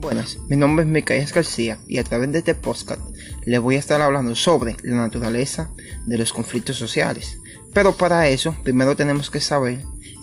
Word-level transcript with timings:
Buenas, 0.00 0.38
mi 0.48 0.56
nombre 0.56 0.86
es 0.86 0.90
Micaías 0.90 1.34
García 1.34 1.78
y 1.86 1.98
a 1.98 2.04
través 2.04 2.32
de 2.32 2.38
este 2.38 2.54
podcast 2.54 3.02
les 3.44 3.60
voy 3.60 3.76
a 3.76 3.78
estar 3.78 4.00
hablando 4.00 4.34
sobre 4.34 4.74
la 4.82 4.96
naturaleza 4.96 5.68
de 6.06 6.16
los 6.16 6.32
conflictos 6.32 6.76
sociales. 6.76 7.36
Pero 7.74 7.94
para 7.94 8.26
eso, 8.28 8.56
primero 8.62 8.96
tenemos 8.96 9.28
que 9.28 9.42
saber 9.42 9.82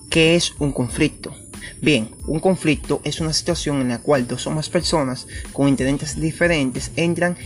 qué 0.10 0.36
es 0.36 0.56
un 0.58 0.72
conflicto. 0.72 1.32
Bien, 1.80 2.10
un 2.26 2.40
conflicto 2.40 3.02
es 3.04 3.22
una 3.22 3.34
situación 3.34 3.80
en 3.82 3.90
la 3.90 4.00
cual 4.00 4.26
dos 4.26 4.48
o 4.48 4.52
más 4.52 4.68
personas 4.68 5.28
con 5.54 5.68
intereses 5.68 6.20
diferentes 6.20 6.92
entran 6.96 7.38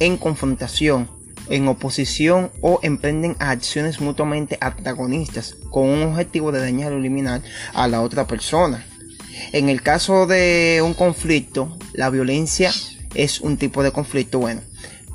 en 0.00 0.16
confrontación, 0.16 1.08
en 1.48 1.68
oposición 1.68 2.50
o 2.60 2.80
emprenden 2.82 3.36
acciones 3.38 4.00
mutuamente 4.00 4.58
antagonistas 4.60 5.54
con 5.70 5.88
un 5.88 6.02
objetivo 6.02 6.50
de 6.50 6.58
dañar 6.58 6.92
o 6.92 6.98
eliminar 6.98 7.40
a 7.72 7.86
la 7.86 8.02
otra 8.02 8.26
persona. 8.26 8.84
En 9.52 9.68
el 9.68 9.82
caso 9.82 10.26
de 10.26 10.80
un 10.84 10.94
conflicto, 10.94 11.76
la 11.94 12.10
violencia 12.10 12.72
es 13.14 13.40
un 13.40 13.56
tipo 13.56 13.82
de 13.82 13.92
conflicto. 13.92 14.38
Bueno, 14.38 14.60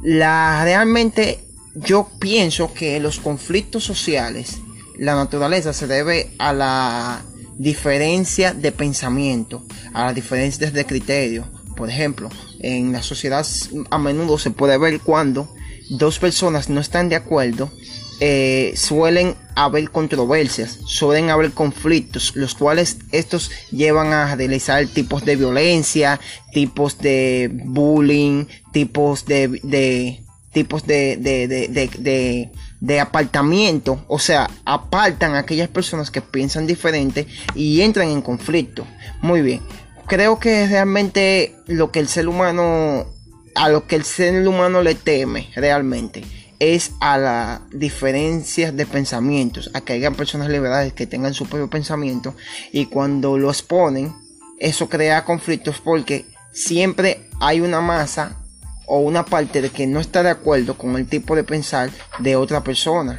la 0.01 0.63
realmente 0.63 1.39
yo 1.75 2.09
pienso 2.19 2.73
que 2.73 2.99
los 2.99 3.19
conflictos 3.19 3.83
sociales, 3.83 4.57
la 4.97 5.15
naturaleza 5.15 5.73
se 5.73 5.87
debe 5.87 6.31
a 6.39 6.53
la 6.53 7.21
diferencia 7.57 8.53
de 8.53 8.71
pensamiento, 8.71 9.63
a 9.93 10.05
las 10.05 10.15
diferencias 10.15 10.73
de 10.73 10.85
criterio. 10.85 11.45
Por 11.75 11.89
ejemplo, 11.89 12.29
en 12.59 12.91
la 12.91 13.01
sociedad 13.01 13.45
a 13.89 13.97
menudo 13.97 14.37
se 14.37 14.51
puede 14.51 14.77
ver 14.77 14.99
cuando 14.99 15.53
dos 15.89 16.19
personas 16.19 16.69
no 16.69 16.81
están 16.81 17.09
de 17.09 17.15
acuerdo 17.15 17.71
eh, 18.19 18.73
suelen 18.75 19.35
haber 19.55 19.89
controversias, 19.91 20.79
suelen 20.85 21.29
haber 21.29 21.51
conflictos, 21.51 22.35
los 22.35 22.55
cuales 22.55 22.97
estos 23.11 23.51
llevan 23.71 24.13
a 24.13 24.35
realizar 24.35 24.85
tipos 24.87 25.25
de 25.25 25.35
violencia, 25.35 26.19
tipos 26.51 26.97
de 26.99 27.49
bullying, 27.51 28.45
tipos 28.71 29.25
de, 29.25 29.59
de 29.63 30.23
tipos 30.51 30.85
de, 30.85 31.17
de, 31.17 31.47
de, 31.47 32.51
de, 32.79 32.99
apartamiento, 32.99 34.05
o 34.07 34.19
sea, 34.19 34.49
apartan 34.65 35.33
a 35.33 35.39
aquellas 35.39 35.69
personas 35.69 36.11
que 36.11 36.21
piensan 36.21 36.67
diferente 36.67 37.27
y 37.55 37.81
entran 37.81 38.09
en 38.09 38.21
conflicto. 38.21 38.85
Muy 39.21 39.41
bien, 39.41 39.61
creo 40.05 40.39
que 40.39 40.67
realmente 40.67 41.55
lo 41.65 41.91
que 41.91 41.99
el 41.99 42.07
ser 42.07 42.27
humano, 42.27 43.07
a 43.55 43.69
lo 43.69 43.87
que 43.87 43.95
el 43.95 44.03
ser 44.03 44.47
humano 44.47 44.83
le 44.83 44.93
teme 44.95 45.49
realmente 45.55 46.23
es 46.63 46.91
a 46.99 47.17
las 47.17 47.61
diferencias 47.71 48.75
de 48.75 48.85
pensamientos, 48.85 49.69
a 49.73 49.81
que 49.81 49.93
hayan 49.93 50.15
personas 50.15 50.49
liberales 50.49 50.93
que 50.93 51.07
tengan 51.07 51.33
su 51.33 51.45
propio 51.45 51.69
pensamiento 51.69 52.35
y 52.71 52.85
cuando 52.85 53.37
lo 53.37 53.49
exponen, 53.49 54.15
eso 54.59 54.87
crea 54.87 55.25
conflictos 55.25 55.81
porque 55.83 56.25
siempre 56.53 57.29
hay 57.41 57.59
una 57.59 57.81
masa 57.81 58.37
o 58.85 58.99
una 58.99 59.25
parte 59.25 59.61
de 59.61 59.69
que 59.69 59.87
no 59.87 59.99
está 59.99 60.23
de 60.23 60.29
acuerdo 60.29 60.77
con 60.77 60.95
el 60.95 61.07
tipo 61.07 61.35
de 61.35 61.43
pensar 61.43 61.89
de 62.19 62.35
otra 62.35 62.63
persona. 62.63 63.17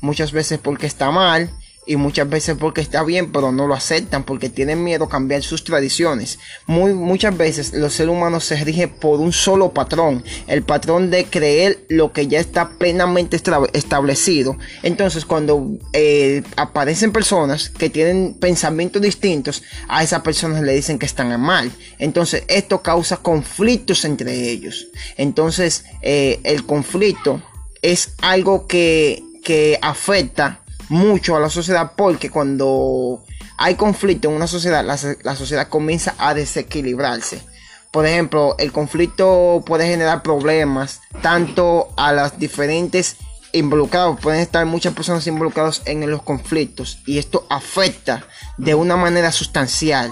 Muchas 0.00 0.32
veces 0.32 0.58
porque 0.62 0.86
está 0.86 1.10
mal, 1.10 1.50
y 1.86 1.96
muchas 1.96 2.28
veces 2.28 2.56
porque 2.58 2.80
está 2.80 3.02
bien, 3.02 3.32
pero 3.32 3.52
no 3.52 3.66
lo 3.66 3.74
aceptan 3.74 4.24
porque 4.24 4.48
tienen 4.48 4.82
miedo 4.82 5.04
a 5.04 5.08
cambiar 5.08 5.42
sus 5.42 5.64
tradiciones. 5.64 6.38
Muy, 6.66 6.94
muchas 6.94 7.36
veces 7.36 7.72
los 7.74 7.94
seres 7.94 8.12
humanos 8.12 8.44
se 8.44 8.62
rigen 8.64 8.90
por 8.90 9.20
un 9.20 9.32
solo 9.32 9.72
patrón, 9.72 10.24
el 10.46 10.62
patrón 10.62 11.10
de 11.10 11.26
creer 11.26 11.84
lo 11.88 12.12
que 12.12 12.26
ya 12.26 12.40
está 12.40 12.70
plenamente 12.70 13.40
establecido. 13.72 14.56
Entonces, 14.82 15.24
cuando 15.24 15.78
eh, 15.92 16.42
aparecen 16.56 17.12
personas 17.12 17.70
que 17.70 17.90
tienen 17.90 18.34
pensamientos 18.34 19.02
distintos, 19.02 19.62
a 19.88 20.02
esas 20.02 20.22
personas 20.22 20.62
le 20.62 20.74
dicen 20.74 20.98
que 20.98 21.06
están 21.06 21.24
mal. 21.40 21.70
Entonces, 21.98 22.44
esto 22.48 22.82
causa 22.82 23.16
conflictos 23.18 24.04
entre 24.04 24.50
ellos. 24.50 24.88
Entonces, 25.16 25.84
eh, 26.02 26.40
el 26.44 26.64
conflicto 26.64 27.42
es 27.82 28.14
algo 28.22 28.66
que, 28.66 29.22
que 29.42 29.78
afecta 29.82 30.63
mucho 30.88 31.36
a 31.36 31.40
la 31.40 31.50
sociedad 31.50 31.92
porque 31.96 32.30
cuando 32.30 33.24
hay 33.56 33.74
conflicto 33.76 34.28
en 34.28 34.34
una 34.34 34.46
sociedad, 34.46 34.84
la, 34.84 35.36
sociedad 35.36 35.68
comienza 35.68 36.14
a 36.18 36.34
desequilibrarse. 36.34 37.42
Por 37.90 38.06
ejemplo, 38.06 38.56
el 38.58 38.72
conflicto 38.72 39.62
puede 39.64 39.86
generar 39.86 40.22
problemas 40.22 41.00
tanto 41.22 41.88
a 41.96 42.12
las 42.12 42.38
diferentes 42.38 43.16
involucrados, 43.52 44.18
pueden 44.20 44.40
estar 44.40 44.66
muchas 44.66 44.94
personas 44.94 45.26
involucradas 45.28 45.82
en 45.84 46.10
los 46.10 46.22
conflictos 46.22 46.98
y 47.06 47.18
esto 47.18 47.46
afecta 47.48 48.26
de 48.58 48.74
una 48.74 48.96
manera 48.96 49.30
sustancial 49.30 50.10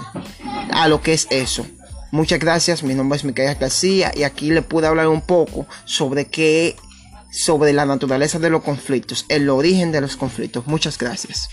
a 0.71 0.87
lo 0.87 1.01
que 1.01 1.13
es 1.13 1.27
eso. 1.29 1.65
Muchas 2.11 2.39
gracias, 2.39 2.83
mi 2.83 2.93
nombre 2.93 3.17
es 3.17 3.25
Micaela 3.25 3.55
García 3.55 4.13
y 4.15 4.23
aquí 4.23 4.51
le 4.51 4.61
pude 4.61 4.87
hablar 4.87 5.09
un 5.09 5.21
poco 5.21 5.65
sobre 5.83 6.25
qué 6.25 6.77
sobre 7.33 7.73
la 7.73 7.85
naturaleza 7.87 8.37
de 8.37 8.51
los 8.51 8.63
conflictos, 8.63 9.25
el 9.27 9.49
origen 9.49 9.91
de 9.91 10.01
los 10.01 10.15
conflictos. 10.15 10.67
Muchas 10.67 10.99
gracias. 10.99 11.49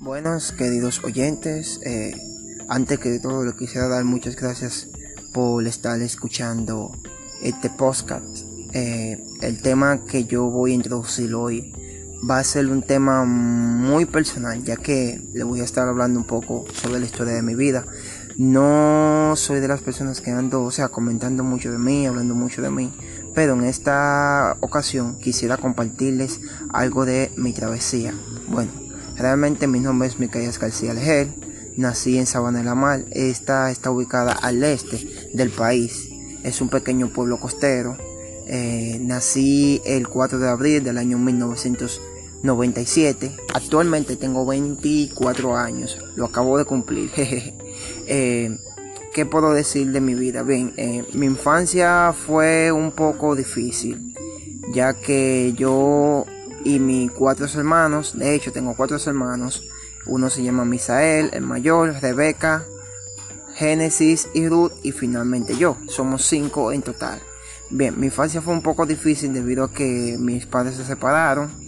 Buenos 0.00 0.52
queridos 0.52 1.02
oyentes, 1.02 1.80
eh, 1.84 2.16
antes 2.68 3.00
que 3.00 3.18
todo 3.18 3.44
le 3.44 3.56
quisiera 3.56 3.88
dar 3.88 4.04
muchas 4.04 4.36
gracias 4.36 4.88
por 5.34 5.66
estar 5.66 6.00
escuchando 6.00 6.96
este 7.42 7.70
podcast. 7.70 8.46
Eh, 8.72 9.20
el 9.42 9.60
tema 9.62 10.04
que 10.04 10.24
yo 10.24 10.44
voy 10.44 10.72
a 10.72 10.74
introducir 10.74 11.34
hoy 11.34 11.72
va 12.28 12.38
a 12.38 12.44
ser 12.44 12.66
un 12.66 12.82
tema 12.82 13.24
muy 13.24 14.04
personal, 14.04 14.62
ya 14.64 14.76
que 14.76 15.20
le 15.32 15.44
voy 15.44 15.60
a 15.60 15.64
estar 15.64 15.88
hablando 15.88 16.18
un 16.18 16.26
poco 16.26 16.64
sobre 16.72 17.00
la 17.00 17.06
historia 17.06 17.34
de 17.34 17.42
mi 17.42 17.54
vida. 17.54 17.84
No 18.36 19.34
soy 19.36 19.60
de 19.60 19.68
las 19.68 19.80
personas 19.80 20.20
que 20.20 20.30
ando, 20.30 20.62
o 20.62 20.70
sea, 20.70 20.88
comentando 20.88 21.42
mucho 21.42 21.72
de 21.72 21.78
mí, 21.78 22.06
hablando 22.06 22.34
mucho 22.34 22.62
de 22.62 22.70
mí, 22.70 22.92
pero 23.34 23.54
en 23.54 23.64
esta 23.64 24.56
ocasión 24.60 25.18
quisiera 25.18 25.56
compartirles 25.56 26.40
algo 26.72 27.04
de 27.04 27.32
mi 27.36 27.52
travesía. 27.52 28.14
Bueno, 28.48 28.70
realmente 29.16 29.66
mi 29.66 29.80
nombre 29.80 30.06
es 30.06 30.20
Micaías 30.20 30.60
García 30.60 30.94
Leger, 30.94 31.28
nací 31.76 32.18
en 32.18 32.26
Sabana 32.26 32.58
de 32.58 32.64
la 32.64 32.74
Mar, 32.74 33.04
esta 33.10 33.70
está 33.70 33.90
ubicada 33.90 34.32
al 34.32 34.62
este 34.62 35.30
del 35.34 35.50
país, 35.50 36.08
es 36.44 36.60
un 36.60 36.68
pequeño 36.68 37.08
pueblo 37.12 37.40
costero, 37.40 37.96
eh, 38.46 38.98
nací 39.02 39.82
el 39.84 40.08
4 40.08 40.38
de 40.38 40.48
abril 40.48 40.82
del 40.82 40.98
año 40.98 41.18
1997. 42.42 43.36
Actualmente 43.54 44.16
tengo 44.16 44.46
24 44.46 45.56
años. 45.56 45.98
Lo 46.14 46.26
acabo 46.26 46.58
de 46.58 46.64
cumplir. 46.64 47.10
eh, 47.16 48.56
¿Qué 49.12 49.26
puedo 49.26 49.52
decir 49.52 49.90
de 49.90 50.00
mi 50.00 50.14
vida? 50.14 50.42
Bien, 50.42 50.72
eh, 50.76 51.04
mi 51.14 51.26
infancia 51.26 52.12
fue 52.12 52.70
un 52.70 52.92
poco 52.92 53.34
difícil. 53.34 54.14
Ya 54.72 54.94
que 54.94 55.54
yo 55.56 56.26
y 56.64 56.78
mis 56.78 57.10
cuatro 57.10 57.46
hermanos, 57.46 58.16
de 58.18 58.34
hecho 58.34 58.52
tengo 58.52 58.76
cuatro 58.76 58.98
hermanos. 59.04 59.64
Uno 60.06 60.30
se 60.30 60.42
llama 60.42 60.64
Misael, 60.64 61.30
el 61.32 61.42
mayor, 61.42 61.94
Rebeca, 62.00 62.64
Génesis 63.54 64.28
y 64.34 64.46
Ruth 64.48 64.72
y 64.82 64.92
finalmente 64.92 65.56
yo. 65.56 65.76
Somos 65.88 66.24
cinco 66.24 66.72
en 66.72 66.82
total. 66.82 67.20
Bien, 67.70 67.98
mi 67.98 68.06
infancia 68.06 68.40
fue 68.40 68.54
un 68.54 68.62
poco 68.62 68.86
difícil 68.86 69.34
debido 69.34 69.64
a 69.64 69.72
que 69.72 70.16
mis 70.18 70.46
padres 70.46 70.76
se 70.76 70.84
separaron 70.84 71.67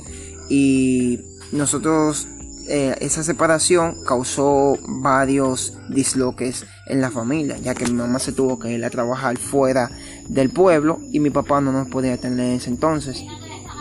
y 0.50 1.20
nosotros 1.52 2.28
eh, 2.68 2.94
esa 3.00 3.22
separación 3.22 4.04
causó 4.04 4.78
varios 4.86 5.78
disloques 5.88 6.66
en 6.86 7.00
la 7.00 7.10
familia, 7.10 7.56
ya 7.56 7.74
que 7.74 7.86
mi 7.86 7.92
mamá 7.92 8.18
se 8.18 8.32
tuvo 8.32 8.58
que 8.58 8.70
ir 8.70 8.84
a 8.84 8.90
trabajar 8.90 9.38
fuera 9.38 9.90
del 10.28 10.50
pueblo 10.50 11.00
y 11.10 11.20
mi 11.20 11.30
papá 11.30 11.62
no 11.62 11.72
nos 11.72 11.88
podía 11.88 12.18
tener 12.18 12.40
en 12.40 12.56
ese 12.56 12.68
entonces. 12.68 13.24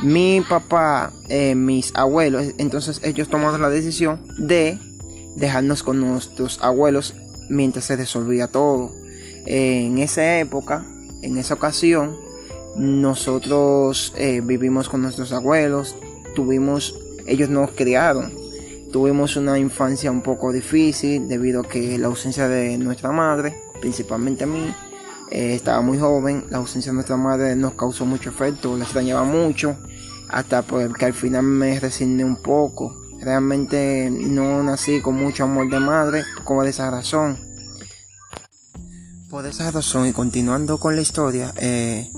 Mi 0.01 0.41
papá, 0.47 1.11
eh, 1.27 1.55
mis 1.55 1.91
abuelos, 1.95 2.53
entonces 2.57 3.01
ellos 3.03 3.27
tomaron 3.27 3.61
la 3.61 3.69
decisión 3.69 4.21
de 4.37 4.79
dejarnos 5.35 5.83
con 5.83 5.99
nuestros 5.99 6.59
abuelos 6.61 7.15
mientras 7.49 7.83
se 7.83 7.97
resolvía 7.97 8.47
todo. 8.47 8.93
en 9.45 9.97
esa 9.97 10.39
época 10.39 10.85
en 11.21 11.37
esa 11.37 11.55
ocasión 11.55 12.17
nosotros 12.75 14.13
eh, 14.15 14.41
vivimos 14.43 14.89
con 14.89 15.01
nuestros 15.01 15.33
abuelos, 15.33 15.95
tuvimos, 16.35 16.95
ellos 17.25 17.49
nos 17.49 17.71
criaron, 17.71 18.33
tuvimos 18.91 19.35
una 19.35 19.57
infancia 19.59 20.11
un 20.11 20.21
poco 20.21 20.51
difícil 20.51 21.27
debido 21.27 21.61
a 21.61 21.67
que 21.67 21.97
la 21.97 22.07
ausencia 22.07 22.47
de 22.47 22.77
nuestra 22.77 23.11
madre, 23.11 23.61
principalmente 23.81 24.43
a 24.43 24.47
mí, 24.47 24.73
eh, 25.31 25.53
estaba 25.53 25.81
muy 25.81 25.99
joven, 25.99 26.45
la 26.49 26.57
ausencia 26.57 26.91
de 26.91 26.95
nuestra 26.95 27.17
madre 27.17 27.55
nos 27.55 27.73
causó 27.73 28.05
mucho 28.05 28.29
efecto, 28.29 28.75
la 28.75 28.83
extrañaba 28.83 29.23
mucho, 29.23 29.77
hasta 30.27 30.61
porque 30.63 31.05
al 31.05 31.13
final 31.13 31.43
me 31.43 31.79
resigné 31.79 32.23
un 32.23 32.37
poco. 32.37 32.95
Realmente 33.21 34.09
no 34.09 34.63
nací 34.63 35.01
con 35.01 35.15
mucho 35.15 35.43
amor 35.43 35.69
de 35.69 35.79
madre, 35.79 36.23
como 36.45 36.63
de 36.63 36.69
esa 36.69 36.89
razón. 36.89 37.37
Por 39.29 39.45
esa 39.45 39.69
razón 39.69 40.07
y 40.07 40.13
continuando 40.13 40.79
con 40.79 40.95
la 40.95 41.01
historia, 41.01 41.53
eh, 41.57 42.09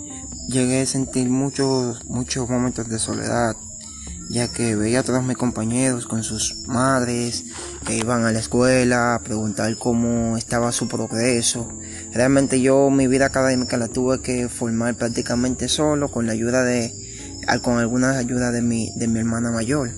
llegué 0.47 0.81
a 0.81 0.85
sentir 0.85 1.27
muchos, 1.29 2.05
muchos 2.05 2.49
momentos 2.49 2.87
de 2.87 2.99
soledad, 2.99 3.55
ya 4.31 4.47
que 4.47 4.75
veía 4.77 5.01
a 5.01 5.03
todos 5.03 5.23
mis 5.23 5.35
compañeros 5.35 6.07
con 6.07 6.23
sus 6.23 6.55
madres 6.65 7.43
que 7.85 7.97
iban 7.97 8.23
a 8.23 8.31
la 8.31 8.39
escuela 8.39 9.15
a 9.15 9.19
preguntar 9.19 9.75
cómo 9.77 10.37
estaba 10.37 10.71
su 10.71 10.87
progreso. 10.87 11.67
Realmente 12.13 12.61
yo 12.61 12.89
mi 12.89 13.07
vida 13.07 13.25
académica 13.25 13.75
la 13.75 13.89
tuve 13.89 14.21
que 14.21 14.47
formar 14.47 14.95
prácticamente 14.95 15.67
solo 15.67 16.09
con 16.09 16.27
la 16.27 16.31
ayuda 16.31 16.63
de 16.63 16.93
con 17.61 17.79
alguna 17.79 18.17
ayuda 18.17 18.51
de 18.51 18.61
mi 18.61 18.93
de 18.95 19.07
mi 19.07 19.19
hermana 19.19 19.51
mayor. 19.51 19.91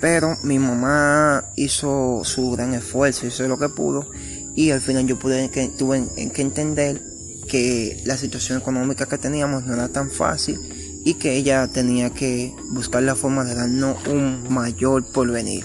Pero 0.00 0.38
mi 0.42 0.58
mamá 0.58 1.44
hizo 1.56 2.22
su 2.24 2.50
gran 2.52 2.72
esfuerzo, 2.72 3.26
hizo 3.26 3.46
lo 3.46 3.58
que 3.58 3.68
pudo 3.68 4.10
y 4.54 4.70
al 4.70 4.80
final 4.80 5.06
yo 5.06 5.18
pude 5.18 5.48
tuve 5.76 6.08
que 6.32 6.42
entender 6.42 7.02
que 7.46 8.00
la 8.06 8.16
situación 8.16 8.58
económica 8.58 9.06
que 9.06 9.18
teníamos 9.18 9.64
no 9.66 9.74
era 9.74 9.88
tan 9.88 10.10
fácil 10.10 10.75
y 11.06 11.14
que 11.14 11.36
ella 11.36 11.68
tenía 11.68 12.10
que 12.10 12.52
buscar 12.70 13.00
la 13.04 13.14
forma 13.14 13.44
de 13.44 13.54
darnos 13.54 14.08
un 14.08 14.52
mayor 14.52 15.04
porvenir. 15.04 15.64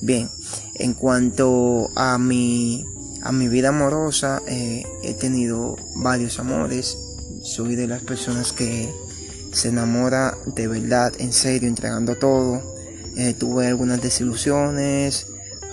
Bien, 0.00 0.30
en 0.76 0.94
cuanto 0.94 1.90
a 1.94 2.16
mi, 2.16 2.86
a 3.22 3.30
mi 3.30 3.48
vida 3.48 3.68
amorosa, 3.68 4.40
eh, 4.48 4.86
he 5.02 5.12
tenido 5.12 5.76
varios 5.94 6.38
amores. 6.38 6.96
Soy 7.42 7.76
de 7.76 7.86
las 7.86 8.02
personas 8.02 8.54
que 8.54 8.90
se 9.52 9.68
enamora 9.68 10.38
de 10.46 10.68
verdad, 10.68 11.12
en 11.18 11.34
serio, 11.34 11.68
entregando 11.68 12.14
todo. 12.14 12.62
Eh, 13.14 13.34
tuve 13.34 13.66
algunas 13.66 14.00
desilusiones, 14.00 15.26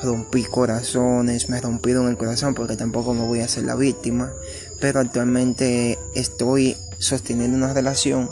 rompí 0.03 0.43
corazones, 0.43 1.47
me 1.47 1.61
rompieron 1.61 2.09
el 2.09 2.17
corazón 2.17 2.53
porque 2.53 2.75
tampoco 2.75 3.13
me 3.13 3.25
voy 3.25 3.39
a 3.39 3.45
hacer 3.45 3.63
la 3.63 3.75
víctima. 3.75 4.33
Pero 4.81 4.99
actualmente 4.99 5.97
estoy 6.15 6.75
sosteniendo 6.99 7.55
una 7.55 7.73
relación 7.73 8.29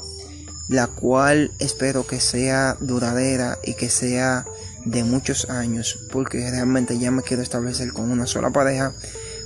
la 0.68 0.88
cual 0.88 1.51
espero 1.60 2.06
que 2.07 2.19
sea 2.19 2.77
duradera 2.80 3.60
y 3.63 3.74
que 3.74 3.89
sea 3.89 4.45
de 4.86 5.04
muchos 5.04 5.50
años, 5.50 6.00
porque 6.12 6.50
realmente 6.50 6.98
ya 6.98 7.12
me 7.12 7.21
quiero 7.21 7.44
establecer 7.44 7.94
con 7.94 8.12
una 8.12 8.27
sola 8.27 8.51
pareja 8.51 8.94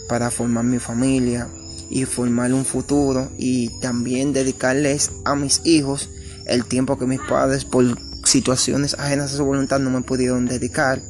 para 0.08 0.32
formar 0.32 0.64
mi 0.64 0.80
familia 0.80 1.48
y 1.90 2.06
formar 2.06 2.54
un 2.54 2.66
futuro 2.66 3.32
y 3.38 3.70
también 3.80 4.34
dedicarles 4.34 5.12
a 5.26 5.36
mis 5.36 5.62
hijos 5.66 6.10
el 6.46 6.66
tiempo 6.66 6.98
que 6.98 7.06
mis 7.06 7.20
padres 7.22 7.66
por 7.66 7.86
situaciones 8.24 8.96
ajenas 9.00 9.34
a 9.34 9.38
su 9.38 9.46
voluntad 9.46 9.80
no 9.80 9.90
me 9.90 10.02
pudieron 10.02 10.46
dedicar. 10.46 11.02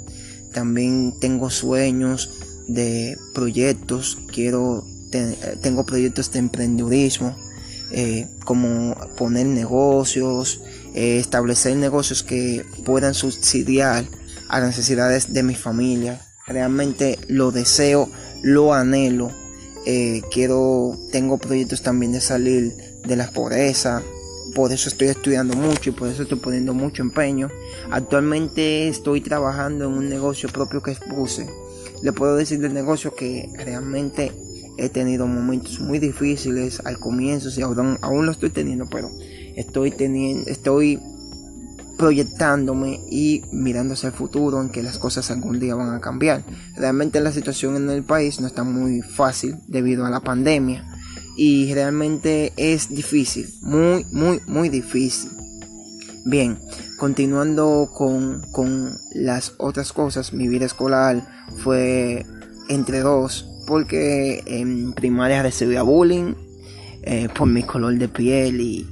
También 0.53 1.13
tengo 1.19 1.49
sueños 1.49 2.29
de 2.67 3.17
proyectos, 3.33 4.17
quiero 4.31 4.85
tengo 5.61 5.85
proyectos 5.85 6.31
de 6.31 6.39
emprendedurismo 6.39 7.37
eh, 7.91 8.27
como 8.43 8.95
poner 9.15 9.45
negocios, 9.45 10.61
eh, 10.93 11.19
establecer 11.19 11.75
negocios 11.75 12.23
que 12.23 12.65
puedan 12.85 13.13
subsidiar 13.13 14.05
a 14.49 14.59
las 14.59 14.69
necesidades 14.69 15.33
de 15.33 15.43
mi 15.43 15.55
familia. 15.55 16.21
Realmente 16.47 17.19
lo 17.27 17.51
deseo, 17.51 18.09
lo 18.41 18.73
anhelo. 18.73 19.31
Eh, 19.85 20.21
quiero, 20.31 20.97
tengo 21.11 21.37
proyectos 21.37 21.81
también 21.81 22.11
de 22.11 22.21
salir 22.21 22.73
de 23.05 23.15
la 23.15 23.31
pobreza. 23.31 24.01
Por 24.53 24.71
eso 24.71 24.89
estoy 24.89 25.09
estudiando 25.09 25.55
mucho 25.55 25.89
y 25.89 25.93
por 25.93 26.09
eso 26.09 26.23
estoy 26.23 26.39
poniendo 26.39 26.73
mucho 26.73 27.01
empeño. 27.03 27.49
Actualmente 27.91 28.87
estoy 28.87 29.21
trabajando 29.21 29.85
en 29.85 29.91
un 29.91 30.09
negocio 30.09 30.49
propio 30.49 30.81
que 30.81 30.91
expuse. 30.91 31.47
Le 32.01 32.11
puedo 32.11 32.35
decir 32.35 32.59
del 32.59 32.73
negocio 32.73 33.15
que 33.15 33.49
realmente 33.55 34.31
he 34.77 34.89
tenido 34.89 35.27
momentos 35.27 35.79
muy 35.79 35.99
difíciles 35.99 36.81
al 36.85 36.99
comienzo, 36.99 37.49
y 37.57 37.63
aún, 37.63 37.97
aún 38.01 38.25
lo 38.25 38.31
estoy 38.31 38.49
teniendo, 38.49 38.85
pero 38.89 39.11
estoy 39.55 39.91
teniendo, 39.91 40.49
estoy 40.49 40.99
proyectándome 41.97 43.01
y 43.09 43.43
mirando 43.51 43.95
hacia 43.95 44.07
el 44.07 44.13
futuro 44.13 44.61
en 44.61 44.69
que 44.69 44.83
las 44.83 44.99
cosas 44.99 45.31
algún 45.31 45.59
día 45.59 45.75
van 45.75 45.95
a 45.95 45.99
cambiar. 45.99 46.43
Realmente 46.75 47.19
la 47.19 47.31
situación 47.31 47.75
en 47.75 47.89
el 47.89 48.03
país 48.03 48.39
no 48.39 48.47
está 48.47 48.63
muy 48.63 49.01
fácil 49.01 49.55
debido 49.67 50.05
a 50.05 50.09
la 50.09 50.19
pandemia 50.19 50.85
y 51.35 51.73
realmente 51.73 52.53
es 52.55 52.89
difícil, 52.89 53.49
muy, 53.61 54.05
muy, 54.11 54.41
muy 54.45 54.69
difícil. 54.69 55.31
Bien, 56.25 56.59
continuando 56.97 57.89
con, 57.93 58.41
con 58.51 58.99
las 59.13 59.53
otras 59.57 59.91
cosas, 59.93 60.33
mi 60.33 60.47
vida 60.47 60.65
escolar 60.65 61.25
fue 61.63 62.25
entre 62.69 62.99
dos 62.99 63.49
porque 63.67 64.41
en 64.47 64.93
primaria 64.93 65.43
recibía 65.43 65.83
bullying 65.83 66.33
eh, 67.03 67.27
por 67.37 67.47
mi 67.47 67.61
color 67.61 67.97
de 67.97 68.07
piel 68.07 68.61
y 68.61 68.87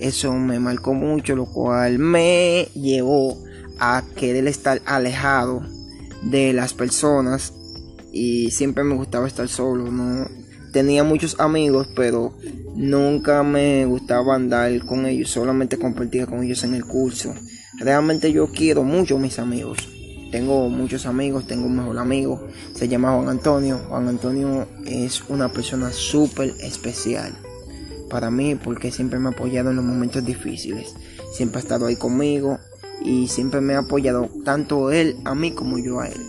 eso 0.00 0.32
me 0.32 0.58
marcó 0.58 0.94
mucho, 0.94 1.36
lo 1.36 1.46
cual 1.46 1.98
me 1.98 2.68
llevó 2.74 3.38
a 3.78 4.02
querer 4.16 4.48
estar 4.48 4.80
alejado 4.86 5.62
de 6.22 6.52
las 6.52 6.74
personas 6.74 7.52
y 8.12 8.50
siempre 8.50 8.82
me 8.82 8.94
gustaba 8.94 9.28
estar 9.28 9.46
solo, 9.48 9.90
no 9.90 10.26
tenía 10.72 11.04
muchos 11.04 11.38
amigos, 11.38 11.88
pero 11.94 12.34
nunca 12.74 13.42
me 13.42 13.84
gustaba 13.84 14.34
andar 14.34 14.84
con 14.84 15.06
ellos, 15.06 15.30
solamente 15.30 15.78
compartía 15.78 16.26
con 16.26 16.42
ellos 16.42 16.64
en 16.64 16.74
el 16.74 16.84
curso. 16.84 17.34
Realmente 17.78 18.32
yo 18.32 18.48
quiero 18.48 18.82
mucho 18.82 19.16
a 19.16 19.20
mis 19.20 19.38
amigos, 19.38 19.88
tengo 20.34 20.68
muchos 20.68 21.06
amigos, 21.06 21.46
tengo 21.46 21.66
un 21.66 21.76
mejor 21.76 21.96
amigo, 21.96 22.48
se 22.74 22.88
llama 22.88 23.12
Juan 23.12 23.28
Antonio. 23.28 23.78
Juan 23.88 24.08
Antonio 24.08 24.66
es 24.84 25.22
una 25.28 25.48
persona 25.48 25.92
súper 25.92 26.56
especial 26.58 27.32
para 28.10 28.32
mí 28.32 28.56
porque 28.56 28.90
siempre 28.90 29.20
me 29.20 29.28
ha 29.28 29.30
apoyado 29.30 29.70
en 29.70 29.76
los 29.76 29.84
momentos 29.84 30.24
difíciles. 30.24 30.92
Siempre 31.32 31.58
ha 31.58 31.62
estado 31.62 31.86
ahí 31.86 31.94
conmigo 31.94 32.58
y 33.00 33.28
siempre 33.28 33.60
me 33.60 33.74
ha 33.74 33.78
apoyado 33.78 34.28
tanto 34.44 34.90
él 34.90 35.18
a 35.24 35.36
mí 35.36 35.52
como 35.52 35.78
yo 35.78 36.00
a 36.00 36.08
él. 36.08 36.20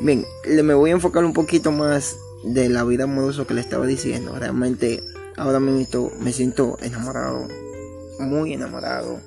Bien, 0.00 0.24
me 0.64 0.72
voy 0.72 0.88
a 0.88 0.94
enfocar 0.94 1.22
un 1.22 1.34
poquito 1.34 1.72
más 1.72 2.16
de 2.44 2.70
la 2.70 2.84
vida 2.84 3.04
amorosa 3.04 3.44
que 3.44 3.52
le 3.52 3.60
estaba 3.60 3.86
diciendo. 3.86 4.34
Realmente 4.34 5.02
ahora 5.36 5.60
mismo 5.60 6.10
me 6.22 6.32
siento 6.32 6.78
enamorado, 6.80 7.48
muy 8.18 8.54
enamorado 8.54 9.20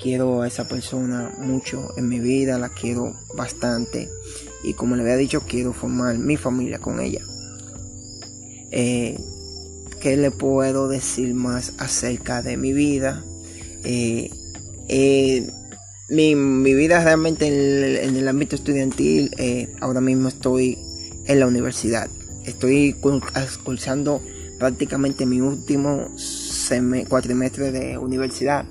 quiero 0.00 0.42
a 0.42 0.48
esa 0.48 0.66
persona 0.66 1.32
mucho 1.38 1.92
en 1.96 2.08
mi 2.08 2.18
vida, 2.18 2.58
la 2.58 2.70
quiero 2.70 3.14
bastante 3.34 4.08
y 4.62 4.74
como 4.74 4.96
le 4.96 5.02
había 5.02 5.16
dicho 5.16 5.42
quiero 5.46 5.72
formar 5.72 6.18
mi 6.18 6.36
familia 6.36 6.78
con 6.78 7.00
ella. 7.00 7.20
Eh, 8.70 9.18
¿Qué 10.00 10.16
le 10.16 10.30
puedo 10.30 10.88
decir 10.88 11.34
más 11.34 11.74
acerca 11.78 12.42
de 12.42 12.56
mi 12.56 12.72
vida? 12.72 13.22
Eh, 13.84 14.30
eh, 14.88 15.50
mi, 16.08 16.34
vida 16.74 17.04
realmente 17.04 17.46
en 17.46 18.16
el, 18.16 18.28
ámbito 18.28 18.56
estudiantil, 18.56 19.30
ahora 19.80 20.00
mismo 20.00 20.28
estoy 20.28 20.78
en 21.26 21.38
la 21.38 21.46
universidad. 21.46 22.08
Estoy 22.46 22.96
cursando 23.62 24.22
prácticamente 24.58 25.26
mi 25.26 25.40
último 25.40 26.08
cuatrimestre 27.08 27.70
de 27.70 27.98
universidad 27.98 28.64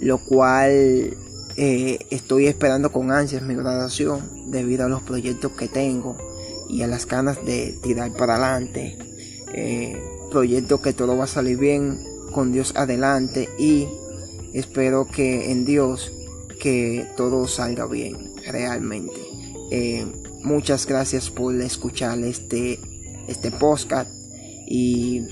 lo 0.00 0.18
cual 0.18 1.16
eh, 1.56 1.98
estoy 2.10 2.46
esperando 2.46 2.92
con 2.92 3.10
ansias 3.10 3.42
mi 3.42 3.54
graduación 3.54 4.50
debido 4.50 4.84
a 4.84 4.88
los 4.88 5.02
proyectos 5.02 5.52
que 5.52 5.68
tengo 5.68 6.16
y 6.68 6.82
a 6.82 6.86
las 6.86 7.06
ganas 7.06 7.44
de 7.44 7.78
tirar 7.82 8.12
para 8.12 8.36
adelante. 8.36 8.96
Eh, 9.54 10.00
proyecto 10.30 10.80
que 10.82 10.92
todo 10.92 11.16
va 11.16 11.24
a 11.24 11.28
salir 11.28 11.58
bien 11.58 11.98
con 12.32 12.52
Dios 12.52 12.74
adelante 12.76 13.48
y 13.58 13.88
espero 14.52 15.06
que 15.06 15.50
en 15.50 15.64
Dios 15.64 16.12
que 16.60 17.06
todo 17.16 17.48
salga 17.48 17.86
bien 17.86 18.32
realmente. 18.46 19.16
Eh, 19.70 20.06
muchas 20.42 20.86
gracias 20.86 21.30
por 21.30 21.54
escuchar 21.60 22.18
este, 22.20 22.78
este 23.26 23.50
podcast 23.50 24.10
y 24.66 25.26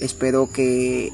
espero 0.00 0.50
que 0.52 1.12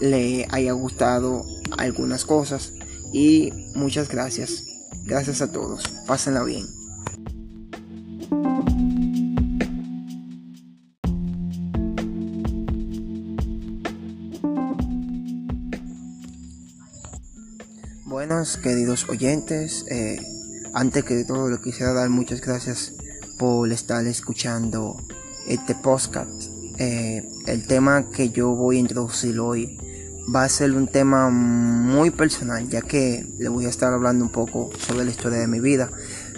le 0.00 0.46
haya 0.50 0.72
gustado 0.72 1.44
algunas 1.78 2.24
cosas 2.24 2.72
y 3.12 3.52
muchas 3.74 4.08
gracias. 4.08 4.64
Gracias 5.04 5.40
a 5.40 5.52
todos. 5.52 5.84
Pásenla 6.06 6.42
bien. 6.42 6.66
Buenos 18.04 18.56
queridos 18.56 19.08
oyentes, 19.08 19.84
eh, 19.88 20.20
antes 20.74 21.04
que 21.04 21.24
todo 21.24 21.48
le 21.48 21.60
quisiera 21.60 21.92
dar 21.92 22.08
muchas 22.08 22.40
gracias 22.40 22.94
por 23.38 23.70
estar 23.70 24.04
escuchando 24.06 24.96
este 25.46 25.74
podcast. 25.76 26.50
Eh, 26.78 27.28
el 27.46 27.66
tema 27.66 28.10
que 28.10 28.30
yo 28.30 28.50
voy 28.50 28.76
a 28.76 28.80
introducir 28.80 29.38
hoy 29.38 29.78
va 30.34 30.44
a 30.44 30.48
ser 30.48 30.72
un 30.72 30.88
tema 30.88 31.30
muy 31.30 32.10
personal, 32.10 32.68
ya 32.68 32.82
que 32.82 33.26
le 33.38 33.48
voy 33.48 33.66
a 33.66 33.68
estar 33.68 33.92
hablando 33.92 34.24
un 34.24 34.30
poco 34.30 34.70
sobre 34.78 35.04
la 35.04 35.10
historia 35.10 35.38
de 35.38 35.46
mi 35.46 35.60
vida. 35.60 35.90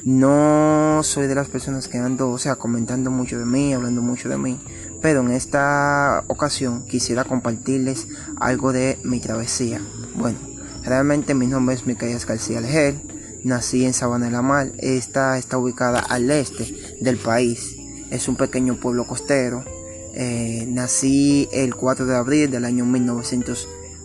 No 0.05 1.01
soy 1.03 1.27
de 1.27 1.35
las 1.35 1.49
personas 1.49 1.89
que 1.89 1.99
ando, 1.99 2.31
o 2.31 2.39
sea, 2.39 2.57
comentando 2.57 3.11
mucho 3.11 3.39
de 3.39 3.47
mí, 3.47 3.73
hablando 3.73 4.03
mucho 4.03 4.29
de 4.29 4.39
mí, 4.39 4.59
pero 5.01 5.21
en 5.21 5.31
esta 5.31 6.25
ocasión 6.29 6.85
quisiera 6.87 7.25
compartirles 7.25 8.07
algo 8.37 8.73
de 8.73 8.99
mi 9.05 9.21
travesía. 9.21 9.81
Bueno, 10.15 10.39
realmente 10.85 11.35
mi 11.35 11.47
nombre 11.47 11.75
es 11.75 11.87
Micaías 11.87 12.27
García 12.27 12.61
Leger, 12.61 12.95
nací 13.43 13.85
en 13.85 13.95
Sabana 13.95 14.27
de 14.27 14.33
la 14.33 14.43
Mar, 14.43 14.73
esta 14.79 15.39
está 15.39 15.59
ubicada 15.59 16.01
al 16.01 16.31
este 16.31 16.75
del 17.01 17.17
país, 17.17 17.77
es 18.11 18.29
un 18.29 18.37
pequeño 18.37 18.77
pueblo 18.77 19.07
costero, 19.07 19.65
eh, 20.15 20.67
nací 20.69 21.49
el 21.53 21.75
4 21.75 22.07
de 22.07 22.17
abril 22.17 22.51
del 22.51 22.65
año 22.65 22.85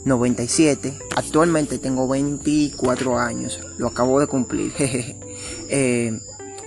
1997. 0.06 1.00
Actualmente 1.16 1.78
tengo 1.80 2.08
24 2.08 3.18
años. 3.18 3.60
Lo 3.78 3.88
acabo 3.88 4.20
de 4.20 4.28
cumplir. 4.28 4.74
eh, 5.70 6.20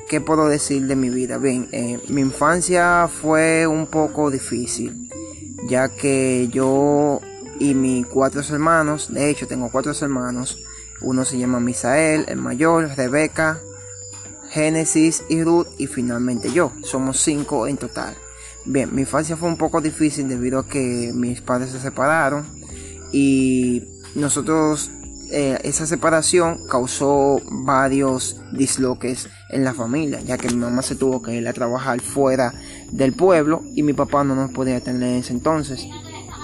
¿Qué 0.08 0.20
puedo 0.20 0.48
decir 0.48 0.86
de 0.86 0.96
mi 0.96 1.10
vida? 1.10 1.38
Bien, 1.38 1.68
eh, 1.72 2.00
mi 2.08 2.20
infancia 2.20 3.08
fue 3.08 3.66
un 3.66 3.86
poco 3.86 4.30
difícil. 4.30 5.10
Ya 5.68 5.88
que 5.88 6.48
yo 6.52 7.20
y 7.58 7.74
mis 7.74 8.06
cuatro 8.06 8.42
hermanos, 8.42 9.12
de 9.12 9.30
hecho 9.30 9.46
tengo 9.46 9.70
cuatro 9.70 9.92
hermanos. 10.00 10.58
Uno 11.00 11.24
se 11.24 11.38
llama 11.38 11.60
Misael, 11.60 12.24
el 12.28 12.38
mayor, 12.38 12.88
Rebeca, 12.96 13.60
Génesis 14.48 15.24
y 15.28 15.42
Ruth 15.42 15.66
y 15.76 15.88
finalmente 15.88 16.52
yo. 16.52 16.72
Somos 16.82 17.20
cinco 17.20 17.66
en 17.66 17.76
total. 17.76 18.16
Bien, 18.64 18.94
mi 18.94 19.02
infancia 19.02 19.36
fue 19.36 19.48
un 19.48 19.58
poco 19.58 19.80
difícil 19.80 20.28
debido 20.28 20.60
a 20.60 20.66
que 20.66 21.12
mis 21.14 21.40
padres 21.40 21.70
se 21.70 21.80
separaron 21.80 22.55
y 23.16 23.82
nosotros 24.14 24.90
eh, 25.30 25.58
esa 25.64 25.86
separación 25.86 26.66
causó 26.68 27.40
varios 27.50 28.42
disloques 28.52 29.30
en 29.48 29.64
la 29.64 29.72
familia, 29.72 30.20
ya 30.20 30.36
que 30.36 30.48
mi 30.48 30.56
mamá 30.56 30.82
se 30.82 30.96
tuvo 30.96 31.22
que 31.22 31.34
ir 31.34 31.48
a 31.48 31.54
trabajar 31.54 32.02
fuera 32.02 32.52
del 32.92 33.14
pueblo 33.14 33.62
y 33.74 33.82
mi 33.82 33.94
papá 33.94 34.22
no 34.22 34.34
nos 34.34 34.50
podía 34.50 34.80
tener 34.80 35.08
en 35.08 35.14
ese 35.20 35.32
entonces. 35.32 35.86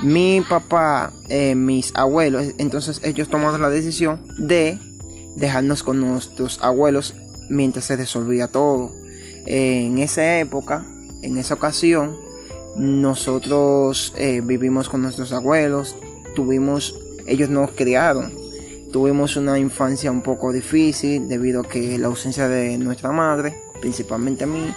Mi 0.03 0.41
papá, 0.41 1.13
eh, 1.29 1.55
mis 1.55 1.93
abuelos, 1.95 2.55
entonces 2.57 3.03
ellos 3.05 3.29
tomaron 3.29 3.61
la 3.61 3.69
decisión 3.69 4.23
de 4.39 4.79
dejarnos 5.37 5.83
con 5.83 6.01
nuestros 6.01 6.59
abuelos 6.63 7.15
mientras 7.51 7.85
se 7.85 7.97
resolvía 7.97 8.49
todo. 8.49 8.93
en 9.45 9.99
esa 9.99 10.39
época 10.39 10.87
en 11.21 11.37
esa 11.37 11.55
ocasión 11.55 12.17
nosotros 12.77 14.15
eh, 14.17 14.41
vivimos 14.43 14.89
con 14.89 15.03
nuestros 15.03 15.33
abuelos, 15.33 15.95
tuvimos, 16.35 16.99
ellos 17.27 17.51
nos 17.51 17.71
criaron, 17.73 18.33
tuvimos 18.93 19.37
una 19.37 19.59
infancia 19.59 20.11
un 20.11 20.23
poco 20.23 20.53
difícil 20.53 21.29
debido 21.29 21.63
a 21.63 21.69
que 21.69 21.99
la 21.99 22.09
ausencia 22.09 22.49
de 22.49 22.79
nuestra 22.79 23.11
madre, 23.11 23.55
principalmente 23.81 24.45
a 24.45 24.47
mí, 24.47 24.75